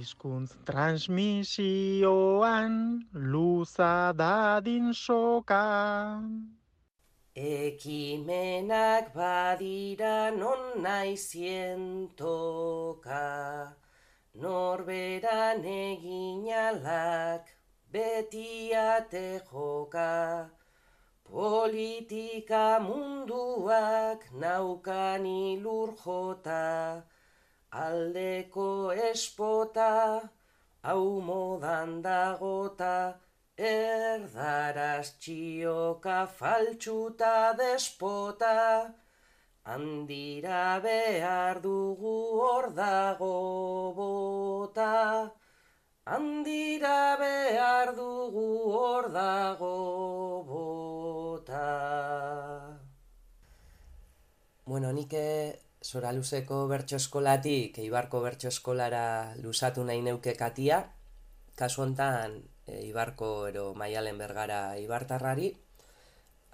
[0.00, 2.72] hizkuntz transmisioan
[3.14, 5.64] luza dadin soka.
[7.36, 13.76] Ekimenak badira non naizien toka,
[14.34, 17.46] norberan eginalak
[17.92, 20.50] beti ate joka.
[21.22, 27.04] Politika munduak naukan ilur jota,
[27.70, 30.28] aldeko espota,
[30.82, 33.14] hau modan dagota,
[33.60, 38.88] erdaraz txioka faltsuta despota,
[39.68, 43.32] handira behar dugu hor dago
[43.98, 45.32] bota,
[46.06, 48.46] handira behar dugu
[48.78, 49.74] hor dago
[50.48, 51.66] bota.
[54.64, 55.12] Bueno, nik
[55.80, 60.82] Zora luzeko bertso eskolatik, eibarko bertso eskolara luzatu nahi neuke katia,
[61.56, 62.40] kasu hontan
[62.70, 65.50] e, ibarko ero maialen bergara ibartarrari,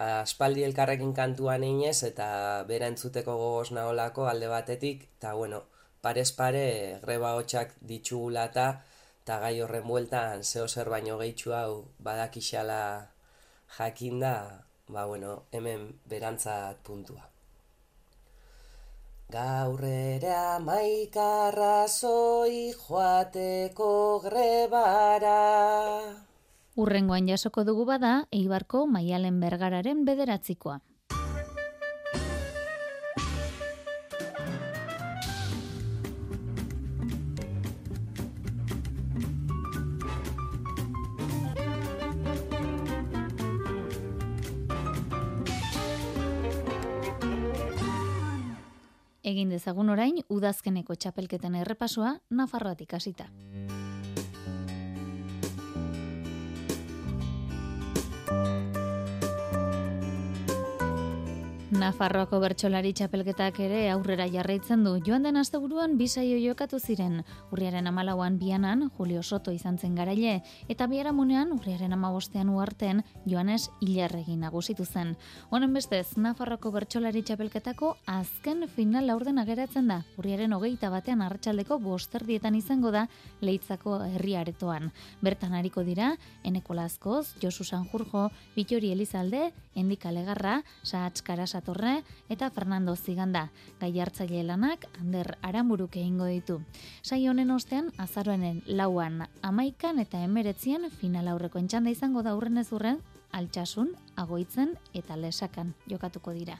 [0.05, 2.27] aspaldi elkarrekin kantuan einez eta
[2.69, 5.63] bera entzuteko gogoz naholako alde batetik, eta bueno,
[6.01, 6.65] parez pare
[7.05, 8.67] greba hotxak ditugulata,
[9.23, 12.81] eta gai horren bueltan zeo zer baino gehitxu hau badakixala
[13.77, 14.35] jakinda,
[14.87, 17.36] ba bueno, hemen berantzat puntua.
[19.27, 23.89] Gaur ere amaikarra zoi joateko
[24.23, 25.33] grebara.
[26.79, 30.77] Urrengoan jasoko dugu bada, Eibarko Maialen Bergararen bederatzikoa.
[49.37, 53.29] Egin dezagun orain udazkeneko txapelketen errepasoa Nafarroatik hasita.
[61.67, 64.93] Nafarroako bertsolari txapelketak ere aurrera jarraitzen du.
[65.03, 67.25] Joan den asteburuan bi saio jokatu ziren.
[67.51, 70.37] Urriaren amalauan bianan, Julio Soto izan zen garaile,
[70.71, 75.17] eta biharamunean, urriaren amabostean uarten, Joanes Ilarregi nagusitu zen.
[75.49, 79.99] Honen bestez, Nafarroako bertsolari txapelketako azken final laurden ageratzen da.
[80.15, 83.09] Urriaren hogeita batean arratsaldeko bosterdietan izango da
[83.41, 84.93] leitzako herriaretoan.
[85.19, 86.13] Bertan hariko dira,
[86.47, 91.21] Eneko Lazkoz, Josu Sanjurjo, Bitori Elizalde, Endika Legarra, Sahatz
[91.57, 93.47] Satorre eta Fernando Ziganda.
[93.81, 96.59] Gai hartzaile lanak Ander Aramburuk egingo ditu.
[97.01, 102.69] Sai honen ostean azaroenen lauan amaikan eta emeretzian final aurreko entxanda izango da urren ez
[102.71, 103.01] urren
[103.31, 106.57] altxasun, agoitzen eta lesakan jokatuko dira.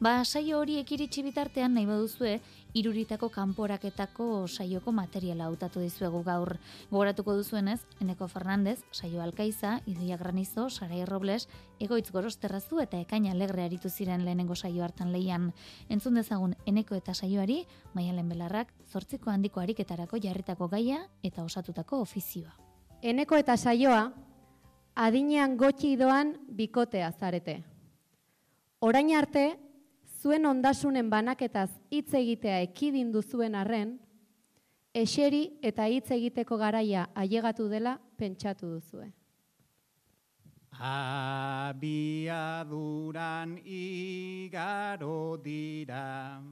[0.00, 2.38] Ba, saio hori ekiritsi bitartean nahi baduzue,
[2.78, 6.56] iruritako kanporaketako saioko materiala hautatu dizuegu gaur.
[6.90, 11.48] Gogoratuko duzuenez, Eneko Fernandez, saio alkaiza, Idoia Granizo, Sarai Robles,
[11.80, 15.52] egoitz gorosterrazu eta ekaina alegre aritu ziren lehenengo saio hartan leian.
[15.88, 17.64] Entzun dezagun Eneko eta saioari,
[17.94, 22.54] maialen belarrak, zortziko handiko ariketarako jarritako gaia eta osatutako ofizioa.
[23.02, 24.10] Eneko eta saioa,
[24.98, 27.62] adinean gotxi doan bikotea zarete.
[28.82, 29.58] Orain arte,
[30.18, 33.98] zuen ondasunen banaketaz hitz egitea ekidin duzuen arren,
[34.94, 39.12] eseri eta hitz egiteko garaia ailegatu dela pentsatu duzue.
[40.78, 41.78] Abiaduran
[43.64, 46.42] igaro dira,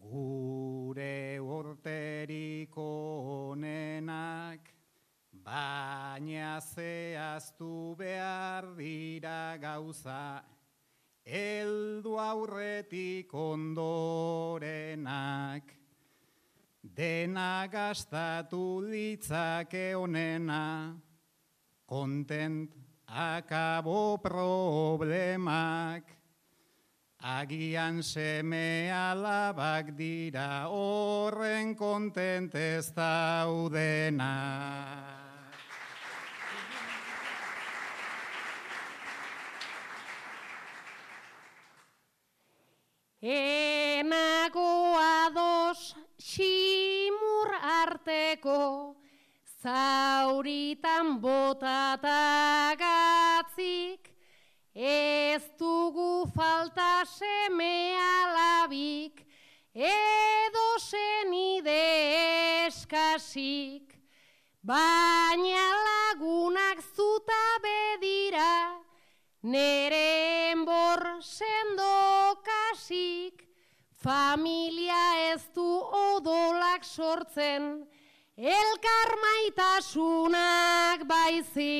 [0.00, 2.88] gure urteriko
[3.52, 4.69] onenak,
[5.44, 10.42] Baina zehaztu behar dira gauza,
[11.24, 15.00] eldu aurretik ondorenak.
[16.82, 20.96] Dena gastatu litzake onena,
[21.86, 22.74] kontent
[23.08, 26.04] akabo problemak.
[27.20, 34.20] Agian seme alabak dira horren kontent ez daudenak.
[43.22, 48.96] Enago ados simur arteko
[49.60, 54.08] zauritan botatagatik
[54.72, 59.26] ez dugu falta seme alabik
[59.74, 64.00] edo zenide eskasik.
[64.64, 68.80] Baina lagunak zuta bedira
[69.42, 70.09] nere
[74.10, 75.62] familia ez du
[75.94, 77.86] odolak sortzen,
[78.34, 81.76] elkar maitasunak baizi.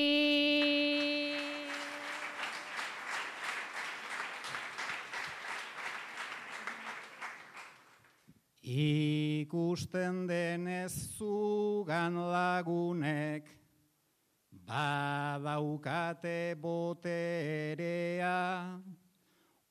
[8.63, 13.45] Ikusten denez zugan lagunek,
[14.71, 18.39] Badaukate boterea,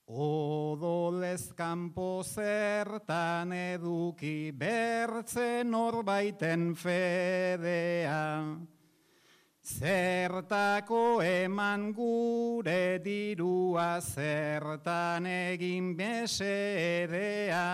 [0.09, 8.57] odolez kanpo zertan eduki bertzen orbaiten fedea.
[9.61, 17.67] Zertako eman gure dirua zertan egin besedea.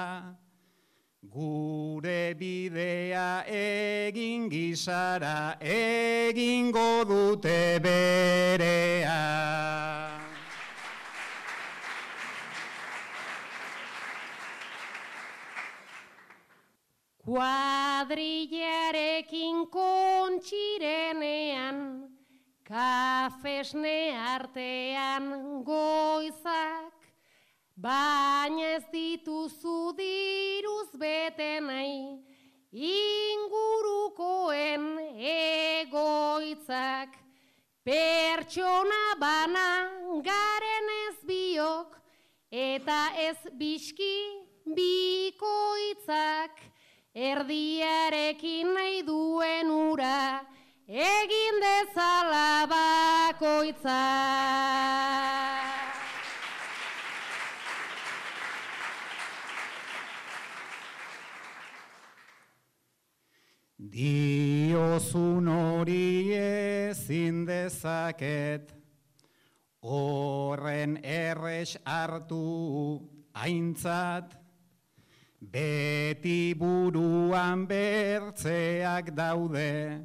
[1.35, 9.45] Gure bidea egin gizara, egingo dute berea.
[17.25, 22.05] Kuadrillarekin kontxirenean,
[22.63, 25.25] kafesne artean
[25.65, 26.95] goizak,
[27.75, 32.23] Baina ez dituzu diruz bete nahi,
[32.71, 34.85] ingurukoen
[35.31, 37.09] egoitzak.
[37.83, 39.91] Pertsona bana
[40.23, 41.99] garen ez biok,
[42.49, 44.39] eta ez biski
[44.77, 46.55] bikoitzak.
[47.15, 50.43] Erdiarekin nahi duen ura,
[50.85, 53.95] egin dezala bakoitzak.
[63.79, 68.75] Diozun hori ezin dezaket,
[69.79, 72.99] horren erres hartu
[73.31, 74.35] aintzat,
[75.51, 80.01] beti buruan bertzeak daude,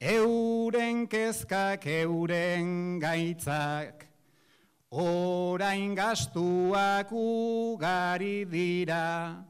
[0.00, 4.06] euren kezkak euren gaitzak,
[4.90, 9.44] orain gastuak ugari dira,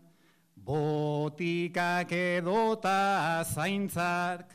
[0.56, 4.52] botikak edota zaintzak,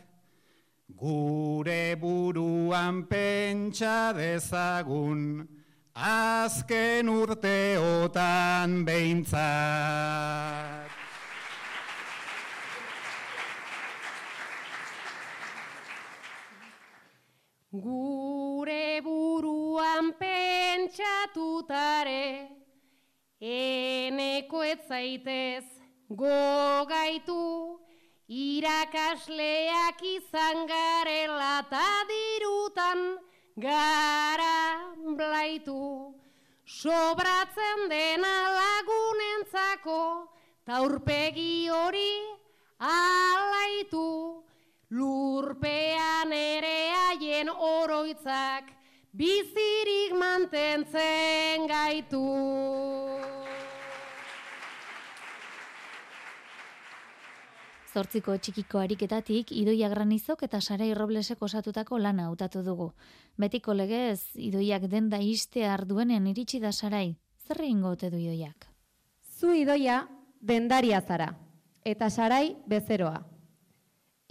[0.96, 5.48] gure buruan pentsa dezagun,
[5.94, 9.42] azken urteotan behintzat.
[17.72, 22.50] Gure buruan pentsatutare,
[23.40, 25.64] eneko etzaitez
[26.10, 27.80] gogaitu,
[28.28, 33.31] irakasleak izan garela eta dirutan
[33.62, 36.14] gara blaitu.
[36.66, 40.28] Sobratzen dena lagunentzako,
[40.66, 42.14] taurpegi hori
[42.80, 44.44] alaitu.
[44.92, 48.74] Lurpean ere haien oroitzak
[49.14, 52.26] bizirik mantentzen gaitu.
[57.92, 62.94] Zortziko txikiko ariketatik Idoia Granizok eta Sarai Roblesek osatutako lana hautatu dugu.
[63.36, 67.18] Betiko legez, Idoiak denda iste arduenen iritsi da Sarai.
[67.48, 68.70] Zer egingo ote du Idoiak?
[69.28, 70.06] Zu Idoia
[70.40, 71.34] dendaria zara,
[71.84, 73.26] eta Sarai bezeroa.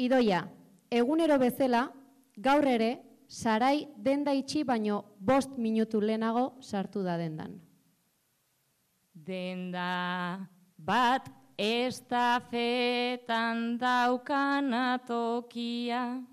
[0.00, 0.46] Idoia,
[0.90, 1.90] egunero bezala,
[2.36, 2.94] gaur ere,
[3.28, 7.61] Sarai denda itxi baino bost minutu lehenago sartu da dendan.
[9.12, 10.48] Denda
[10.78, 11.28] bat
[11.61, 16.24] estafetan daukana tokia,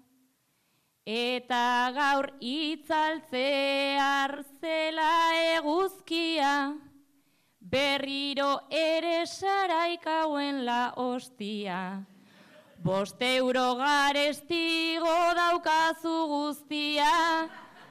[1.03, 5.15] eta gaur itzaltzear zela
[5.57, 6.79] eguzkia,
[7.59, 12.05] berriro ere saraikauen la ostia.
[12.79, 17.11] Bost euro garestigo daukazu guztia,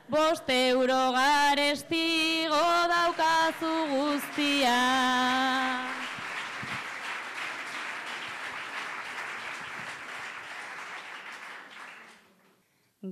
[0.08, 2.64] bost euro garestigo
[2.94, 5.95] daukazu guztia.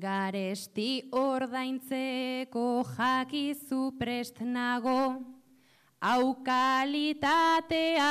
[0.01, 5.23] Garesti ordaintzeko jakizu prest nago,
[6.01, 8.09] hau kalitatea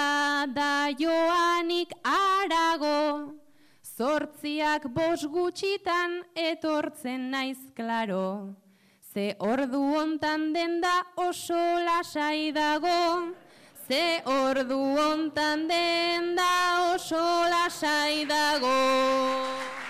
[0.53, 3.34] da joanik arago,
[3.84, 8.55] zortziak bos gutxitan etortzen naiz klaro,
[9.13, 13.34] ze ordu hontan den da oso lasai dago,
[13.88, 19.82] ze ordu hontan den da oso lasai dago.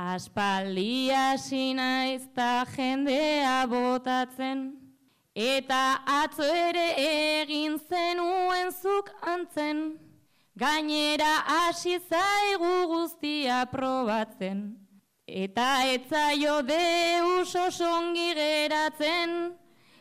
[0.00, 4.72] Aspaldia sinaiz ta jendea botatzen,
[5.34, 9.98] eta atzo ere egin zenuen zuk antzen,
[10.56, 14.62] gainera hasi zaigu guztia probatzen,
[15.28, 19.36] eta etzaio deus osongi geratzen,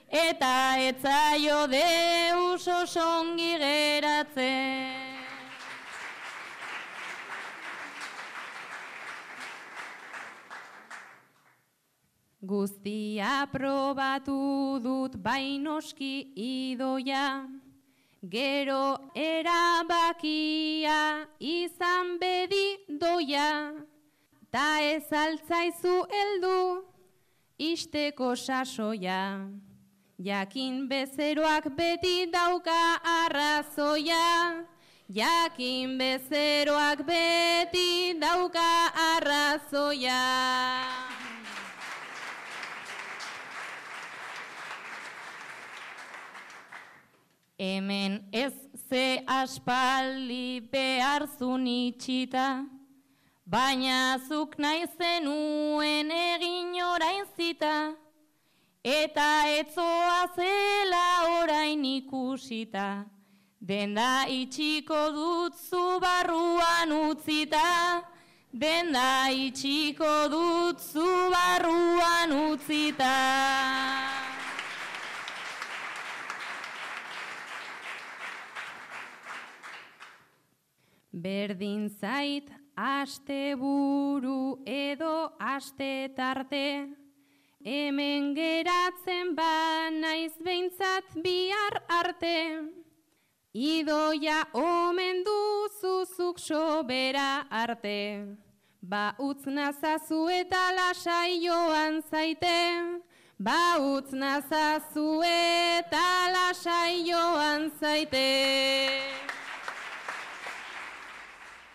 [0.08, 0.56] eta
[0.88, 5.09] etzaio deus osongi geratzen.
[12.42, 17.44] Guztia probatu dut bainoski idoia,
[18.24, 23.76] gero erabakia izan bedi doia,
[24.50, 26.88] ta ez altzaizu heldu
[27.60, 29.52] isteko sasoia.
[30.18, 34.64] Jakin bezeroak beti dauka arrazoia,
[35.12, 40.24] jakin bezeroak beti dauka arrazoia.
[47.60, 48.54] Hemen ez
[48.88, 52.64] ze aspaldi behar zun itxita,
[53.44, 57.74] baina zuk nahi zenuen egin orain zita,
[58.82, 61.04] eta etzoa zela
[61.42, 62.88] orain ikusita,
[63.60, 67.68] denda itxiko dut zu barruan utzita,
[68.54, 74.29] denda itxiko dut zu barruan utzita.
[81.12, 82.48] Berdin zait
[82.78, 86.88] aste buru edo aste tarte,
[87.66, 92.70] hemen geratzen ba naiz behintzat bihar arte.
[93.52, 98.38] Idoia omen duzuzuk sobera arte,
[98.80, 103.02] ba utz nazazu eta lasai joan zaite,
[103.40, 106.06] ba utz nazazu eta
[106.38, 109.39] lasai joan zaite.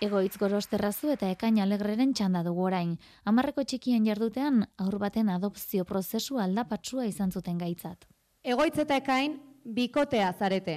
[0.04, 2.90] Egoitz gorosterrazu eta ekain alegreren txanda dugu orain.
[3.30, 8.04] Amarreko txikien jardutean, aur baten adopzio prozesu aldapatsua izan zuten gaitzat.
[8.44, 10.76] Egoitz eta ekain, bikotea zarete.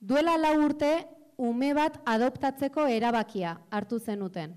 [0.00, 0.90] Duela lau urte,
[1.38, 4.56] ume bat adoptatzeko erabakia hartu zenuten.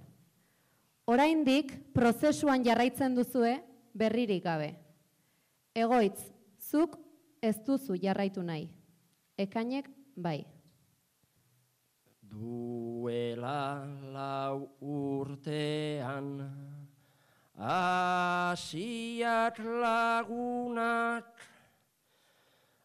[1.05, 3.59] Oraindik prozesuan jarraitzen duzue
[3.93, 4.71] berririk gabe.
[5.75, 6.97] Egoitz, zuk
[7.45, 8.65] ez duzu jarraitu nahi.
[9.37, 10.39] Ekainek bai.
[12.35, 16.43] Duela lau urtean
[17.55, 21.31] Asiak lagunak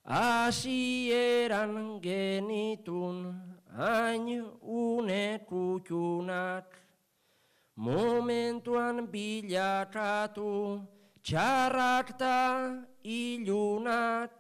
[0.07, 3.35] Asieran genitun
[3.75, 6.71] Hain une kutxunak
[7.75, 10.79] Momentuan bilakatu
[11.23, 14.33] Txarrak ta ilunak.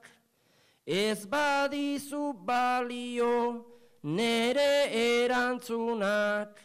[0.86, 3.70] Ez badizu balio
[4.03, 4.90] nere
[5.24, 6.59] erantzunak,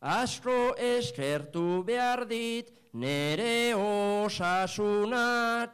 [0.00, 5.70] asko eskertu behar dit nere osasunak,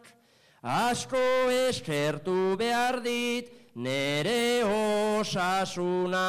[0.63, 4.65] asko eskertu behar dit nere
[5.19, 6.21] osasunak.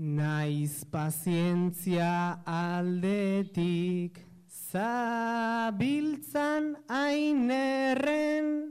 [0.00, 4.29] Naiz pazientzia aldetik
[4.72, 8.70] zabiltzan ainerren,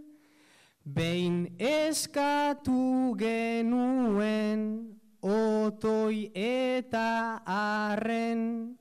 [0.86, 8.78] behin eskatu genuen otoi eta arren,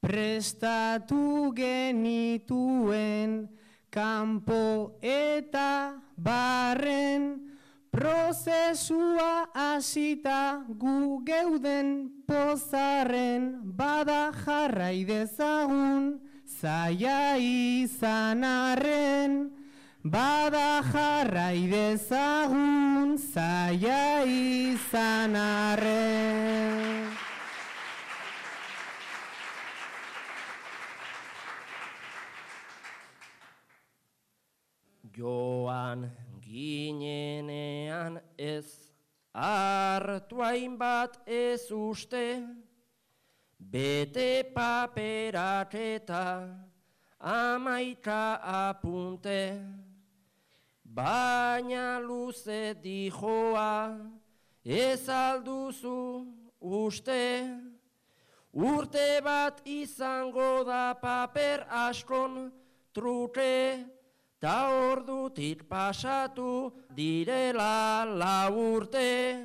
[0.00, 3.48] prestatu genituen
[3.90, 7.44] kanpo eta barren,
[7.92, 16.27] prozesua hasita gu geuden pozarren bada jarrai dezagun,
[16.60, 19.34] zaia izan arren,
[20.02, 27.06] bada jarrai dezagun, zaia izan arren.
[35.14, 36.08] Joan
[36.42, 38.66] ginenean ez,
[39.34, 42.24] hartu hainbat ez uste,
[43.70, 46.48] Bete paperak eta
[47.20, 49.60] amaika apunte,
[50.82, 53.92] baina luze dijoa
[54.64, 56.24] ez alduzu
[56.60, 57.44] uste,
[58.54, 62.50] urte bat izango da paper askon
[62.94, 63.84] truke,
[64.40, 69.44] ta ordutik pasatu direla la urte,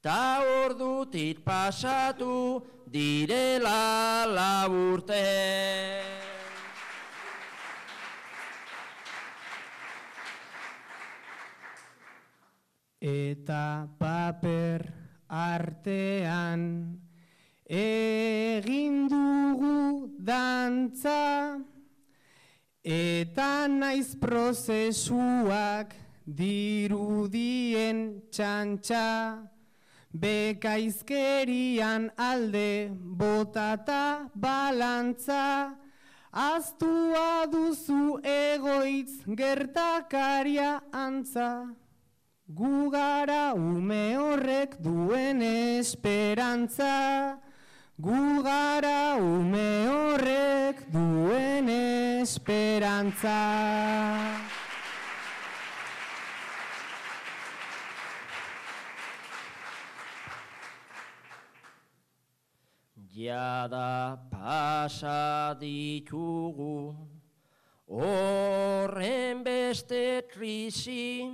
[0.00, 5.24] ta ordutik pasatu direla laburte.
[13.00, 14.82] Eta paper
[15.28, 16.62] artean
[17.68, 21.60] egin dugu dantza
[22.82, 29.06] eta naiz prozesuak dirudien txantxa
[30.20, 35.76] Bekaizkerian alde botata balantza,
[36.32, 41.70] Aztua duzu egoitz gertakaria antza.
[42.48, 47.38] Gugara ume horrek duen esperantza,
[47.98, 53.38] Gugara ume horrek duen esperantza.
[63.18, 66.94] Jada pasa ditugu
[67.90, 71.26] horren beste krisi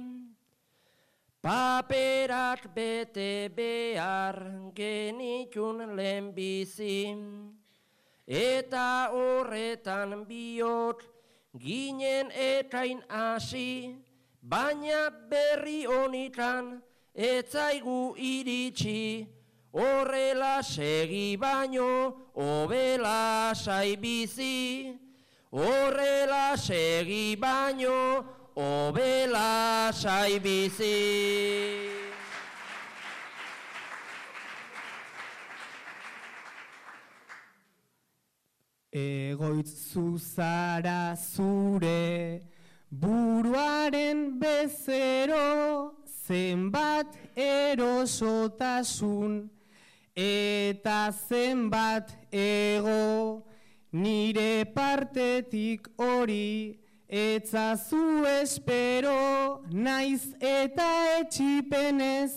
[1.44, 7.20] paperak bete behar genitun lehenbizi.
[8.26, 11.04] Eta horretan biot
[11.52, 13.92] ginen ekain hasi
[14.40, 16.80] baina berri honitan
[17.12, 19.28] etzaigu iritsi
[19.74, 24.94] horrela segi baino, obela saibizi,
[25.50, 30.94] horrela segi baino, obela saibizi.
[38.92, 42.46] Egoitz zuzara zure,
[42.88, 49.32] buruaren bezero, zenbat erosotasun,
[50.16, 53.42] eta zenbat ego
[53.92, 56.84] nire partetik hori
[57.14, 60.86] Etzazu espero, naiz eta
[61.20, 62.32] etxipenez,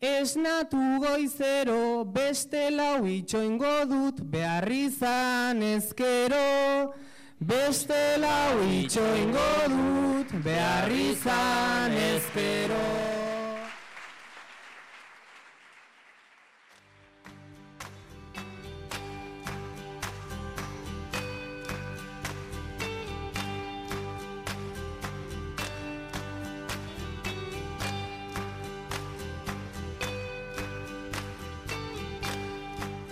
[0.00, 6.94] esnatu goizero, beste lau itxoingo dut, behar izan ezkero.
[7.40, 13.29] Beste lau itxoingo dut, behar ezkero.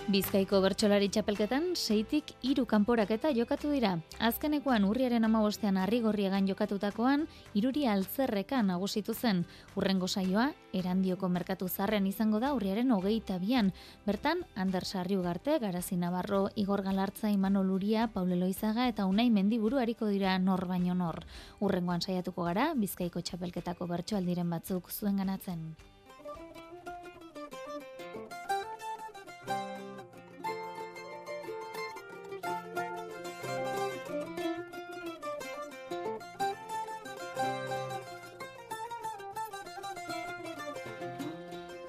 [0.09, 3.90] Bizkaiko bertsolari txapelketan seitik hiru kanporaketa jokatu dira.
[4.24, 9.42] Azkenekoan urriaren amabostean harrigorriegan jokatutakoan, iruri altzerrekan nagusitu zen.
[9.76, 13.68] Urrengo saioa, erandioko merkatu zarren izango da urriaren hogeita bian.
[14.06, 20.09] Bertan, Ander Sarriugarte, Garazi Navarro, Igor Galartza, Imano Luria, Paule Loizaga eta Unai Mendiburu hariko
[20.09, 21.20] dira nor baino nor.
[21.61, 25.68] Urrengoan saiatuko gara, Bizkaiko txapelketako bertsoaldiren batzuk zuen ganatzen.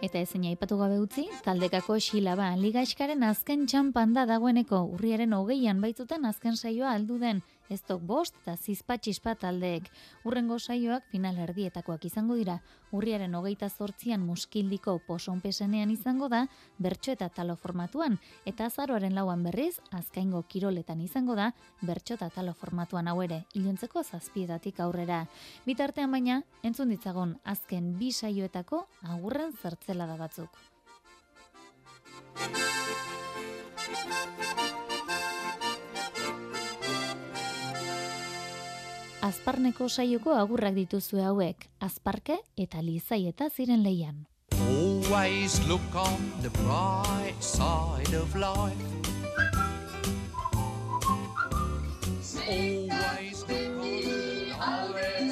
[0.09, 5.83] Eta ezin aipatu gabe utzi, taldekako xilaba liga eskaren azken txampan da dagoeneko urriaren hogeian
[5.83, 9.89] baitzuten azken saioa aldu den ez dok bost eta zizpatxispa taldeek.
[10.25, 12.59] Urrengo saioak final erdietakoak izango dira,
[12.91, 16.45] urriaren hogeita zortzian muskildiko posonpesenean izango da,
[16.77, 18.17] bertso eta talo formatuan,
[18.49, 21.51] eta azaroaren lauan berriz, azkaingo kiroletan izango da,
[21.81, 25.25] bertso eta talo formatuan hau ere, iluntzeko zazpiedatik aurrera.
[25.65, 30.49] Bitartean baina, entzun ditzagon azken bi saioetako agurren zertzela da batzuk.
[39.29, 44.25] Azparneko saioko agurrak dituzue hauek, azparke eta lizai eta ziren leian.
[44.57, 48.73] Always look on the bright side of life.
[52.49, 53.77] Always look
[54.65, 55.29] on the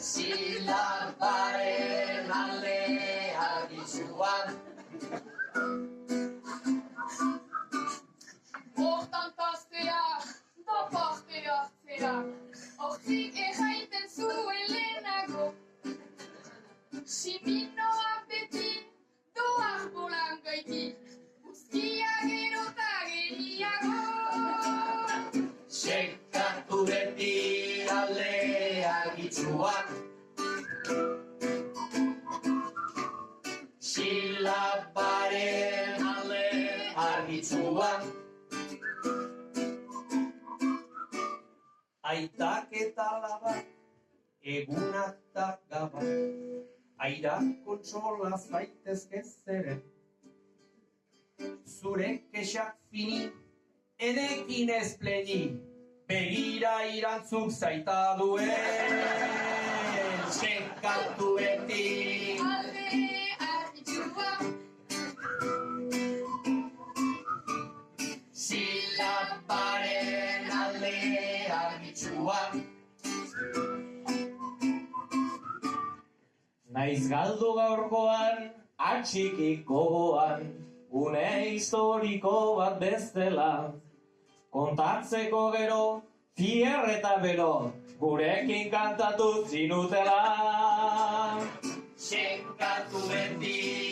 [0.00, 1.58] Silaparen
[12.02, 12.24] hartzea,
[12.78, 15.54] hortik erraiten zuen lehenago.
[17.04, 18.70] Siminoa beti,
[19.36, 20.84] doar bolan gaiti,
[21.44, 24.00] guztia gero eta geniago.
[25.68, 27.34] Sekatu beti
[27.90, 28.32] alde
[28.94, 29.86] argitzuan
[33.92, 35.30] Silaparen
[36.14, 36.44] alde
[37.06, 38.21] argitzuan
[42.12, 43.52] Aitak eta laba,
[44.54, 46.02] egunak eta gaba,
[47.06, 49.80] aira kontsola zaitezke zeren.
[51.64, 53.22] Zure kexak fini,
[54.10, 55.40] enekin ez pleni,
[56.12, 59.00] begira irantzuk zaita duen.
[60.42, 63.11] Sekatu beti
[72.28, 72.68] argitzuan
[76.72, 80.46] Naiz galdu gaurkoan, atxikik gogoan,
[80.90, 83.74] une historiko bat bestela.
[84.50, 86.02] Kontatzeko gero,
[86.34, 90.18] fier eta bero, gurekin kantatu zinutela.
[91.96, 93.91] Sekatu beti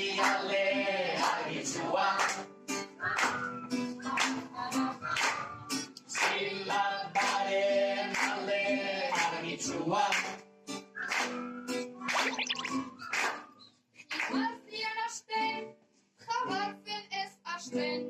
[17.70, 18.06] hasten,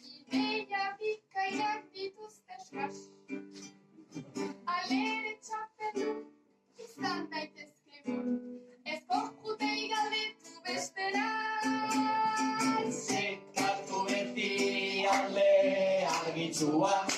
[0.00, 2.96] ideia bikainak dituzte eskas.
[4.76, 6.14] Alere txapelu,
[6.84, 8.16] izan daitezke gu,
[8.84, 11.26] ez korkutei galdetu bestera.
[13.00, 14.50] Sekatu beti
[15.16, 15.50] alde
[16.20, 17.13] argitzuan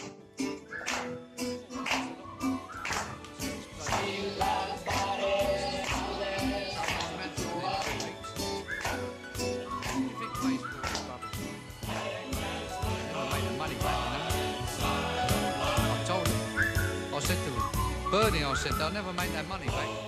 [19.17, 20.06] Make that money mate.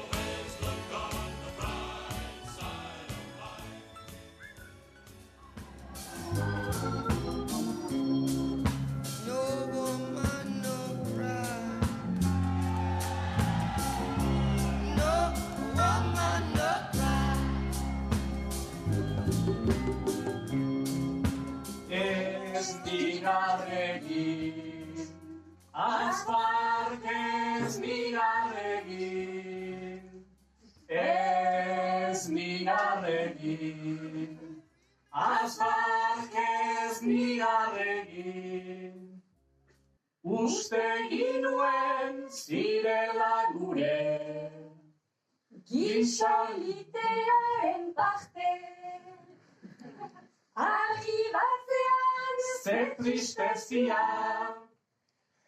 [53.09, 53.97] Tristezia,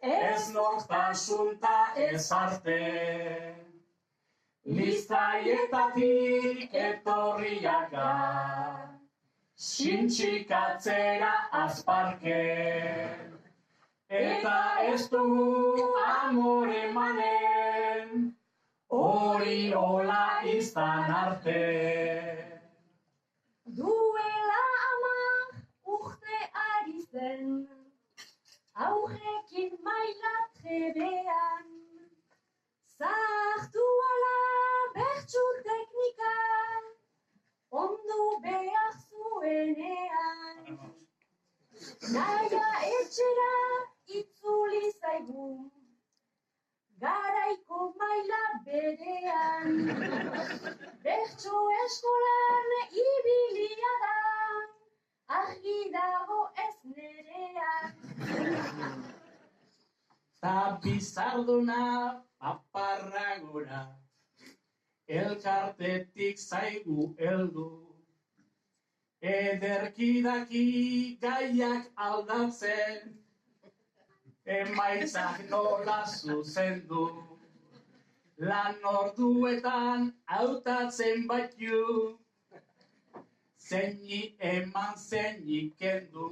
[0.00, 2.80] ez nortasun ta ez arte.
[4.64, 8.12] Lizaietatik etorriak ga,
[9.56, 11.32] sintxikatzera
[11.64, 12.44] azparke.
[14.08, 14.58] Eta
[14.92, 15.24] ez du
[16.06, 18.08] amore manen,
[18.88, 21.60] hori hola izan arte.
[23.64, 25.16] Duela ama
[25.84, 27.68] urte ari zen,
[28.86, 31.66] aurrekin maila trebean.
[32.98, 34.38] Zartu ala
[34.94, 36.36] bertsu teknika,
[37.82, 40.78] ondo behar zuenean.
[42.14, 43.52] Naia etxera
[44.20, 45.50] itzuli zaigu,
[47.04, 49.78] garaiko maila berean.
[51.04, 52.74] Bertso eskolan
[53.06, 54.16] ibilia da,
[55.30, 57.92] argi dago ez nerean.
[60.42, 61.84] Ta bizarduna
[62.40, 63.82] paparra gora,
[65.06, 67.68] elkartetik zaigu heldu.
[69.20, 70.66] Ederkidaki
[71.22, 73.18] gaiak aldatzen,
[74.58, 77.04] emaitzak nola zuzendu.
[78.40, 82.19] Lan orduetan hautatzen baitu,
[83.70, 86.26] zeini eman zeini kendu.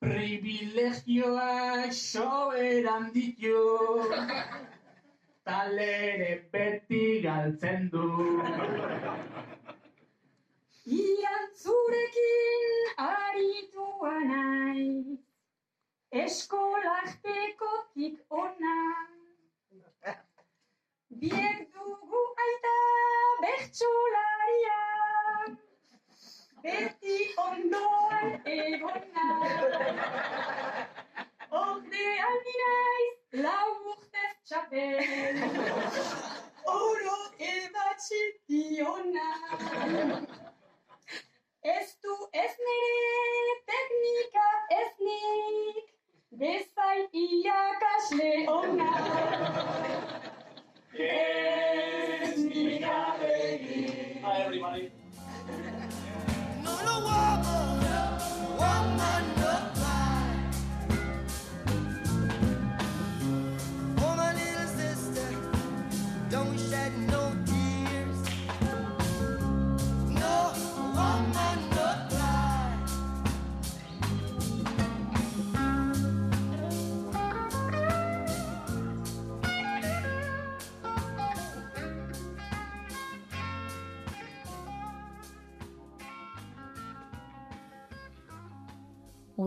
[0.00, 3.62] Privilegioak soberan ditu,
[5.44, 8.08] talere beti galtzen du.
[10.98, 12.66] Ian zurekin
[13.08, 15.18] aritua naiz,
[16.24, 18.78] eskolartekotik ona.
[21.20, 22.76] Biek dugu aita
[23.42, 24.80] bertsolaria,
[26.62, 29.26] beti ondoan egona.
[31.60, 35.42] Ordean naiz lau urtez txapel,
[36.74, 37.18] oro
[37.50, 39.28] ebatxi diona.
[41.76, 44.48] Ez du ez nire teknika
[44.80, 45.84] ez nik,
[46.42, 48.92] bezain iakasle ona.
[51.08, 54.22] Ez nigarregin.
[54.24, 54.90] Hi everybody.
[57.18, 58.18] woman,
[58.58, 59.47] woman.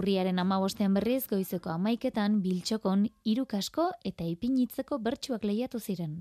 [0.02, 6.16] Urriaren amabostean berriz goizeko amaiketan biltxokon hiru kasko eta ipinitzeko bertsuak lehiatu ziren.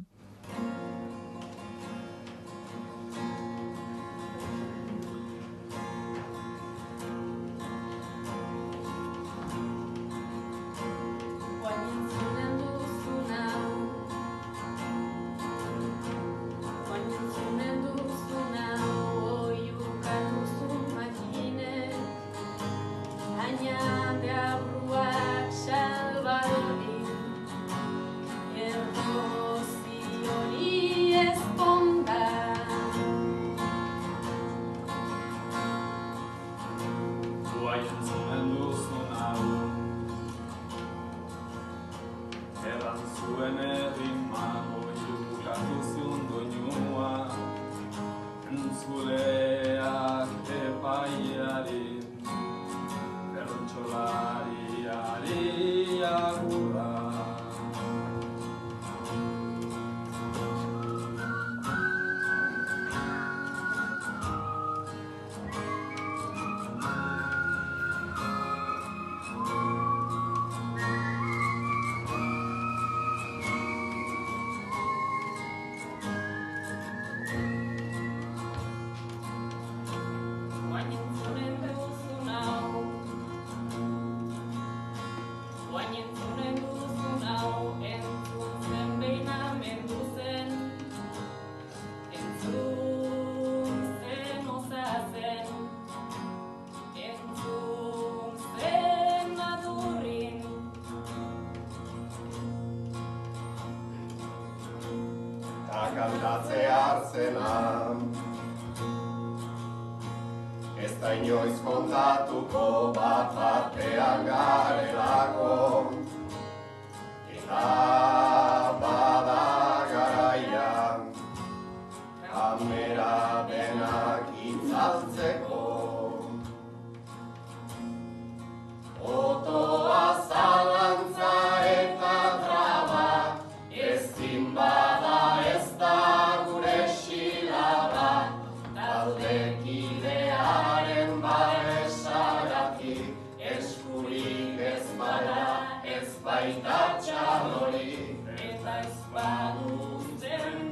[146.60, 150.69] Baita txalorik, Eta ez badutzen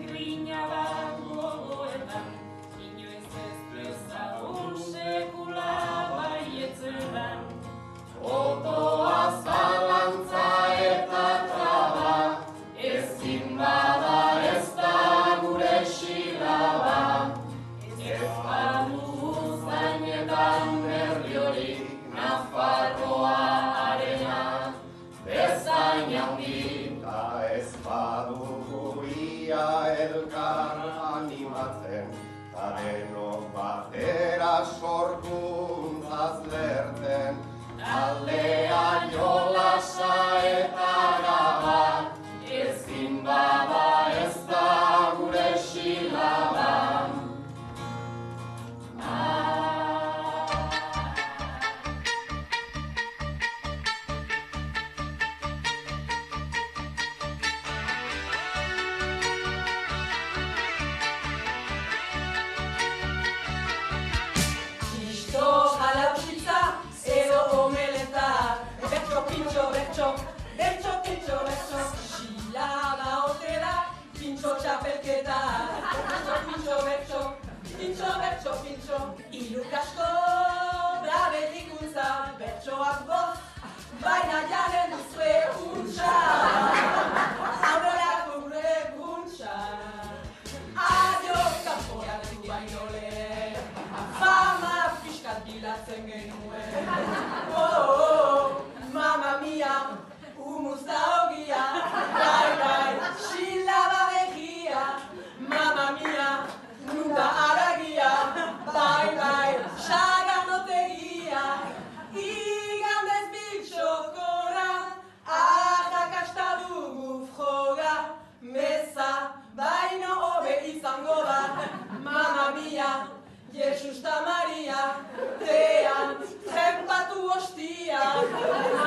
[124.09, 125.05] Da Maria
[125.39, 126.17] Tean,
[126.49, 128.01] trempatu ostia.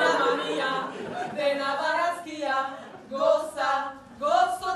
[0.00, 0.72] Mama mia,
[1.36, 2.56] dena barazkia
[3.08, 3.72] Goza,
[4.18, 4.72] gozo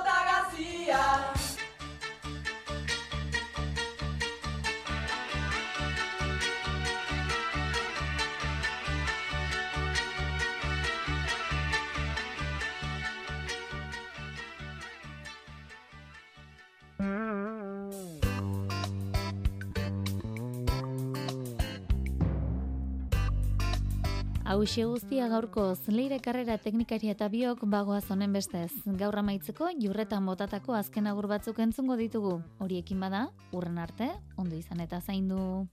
[24.47, 28.71] Hauxe guztia gaurkoz, leire karrera teknikaria eta biok bagoaz honen bestez.
[29.01, 32.37] Gaur amaitzeko, jurretan botatako azken agur batzuk entzungo ditugu.
[32.63, 34.07] Horiekin bada, urren arte,
[34.39, 35.67] ondo izan eta zaindu.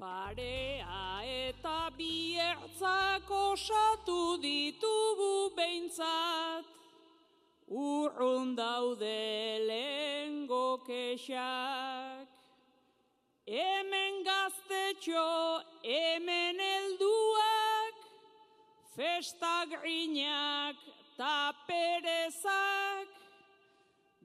[0.00, 6.72] Parea eta biertzak osatu ditugu behintzat,
[7.68, 12.29] urrun daude lehengo kexak.
[13.50, 17.96] Hemen gaztetxo, hemen helduak,
[18.94, 20.76] festa grinak
[21.18, 23.10] ta perezak,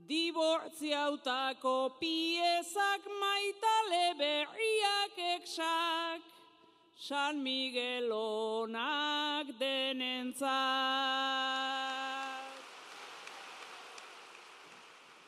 [0.06, 6.22] dibortziautako piezak maitale berriak eksak,
[6.94, 8.78] San Miguelonak
[9.58, 11.26] denentzat.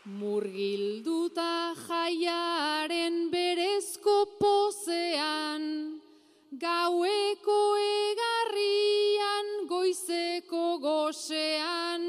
[0.07, 3.26] Murgilduta jaiaren
[6.59, 12.03] gaueko egarrian goizeko gosean,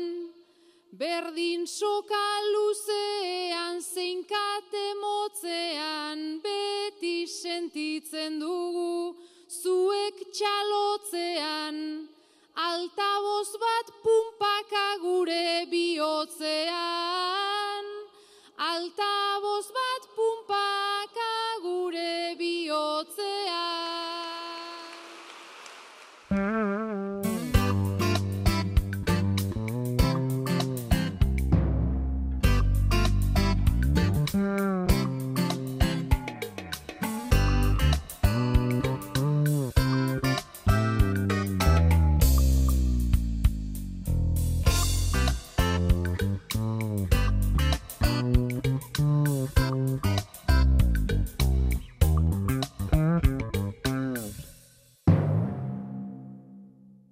[1.00, 9.16] berdin soka luzean zeinkate motzean beti sentitzen dugu
[9.48, 11.76] zuek txalotzean,
[12.68, 16.72] altaboz bat pumpaka gure bihotzean,
[18.72, 21.34] altaboz bat pumpaka
[21.66, 23.77] gure bihotzean.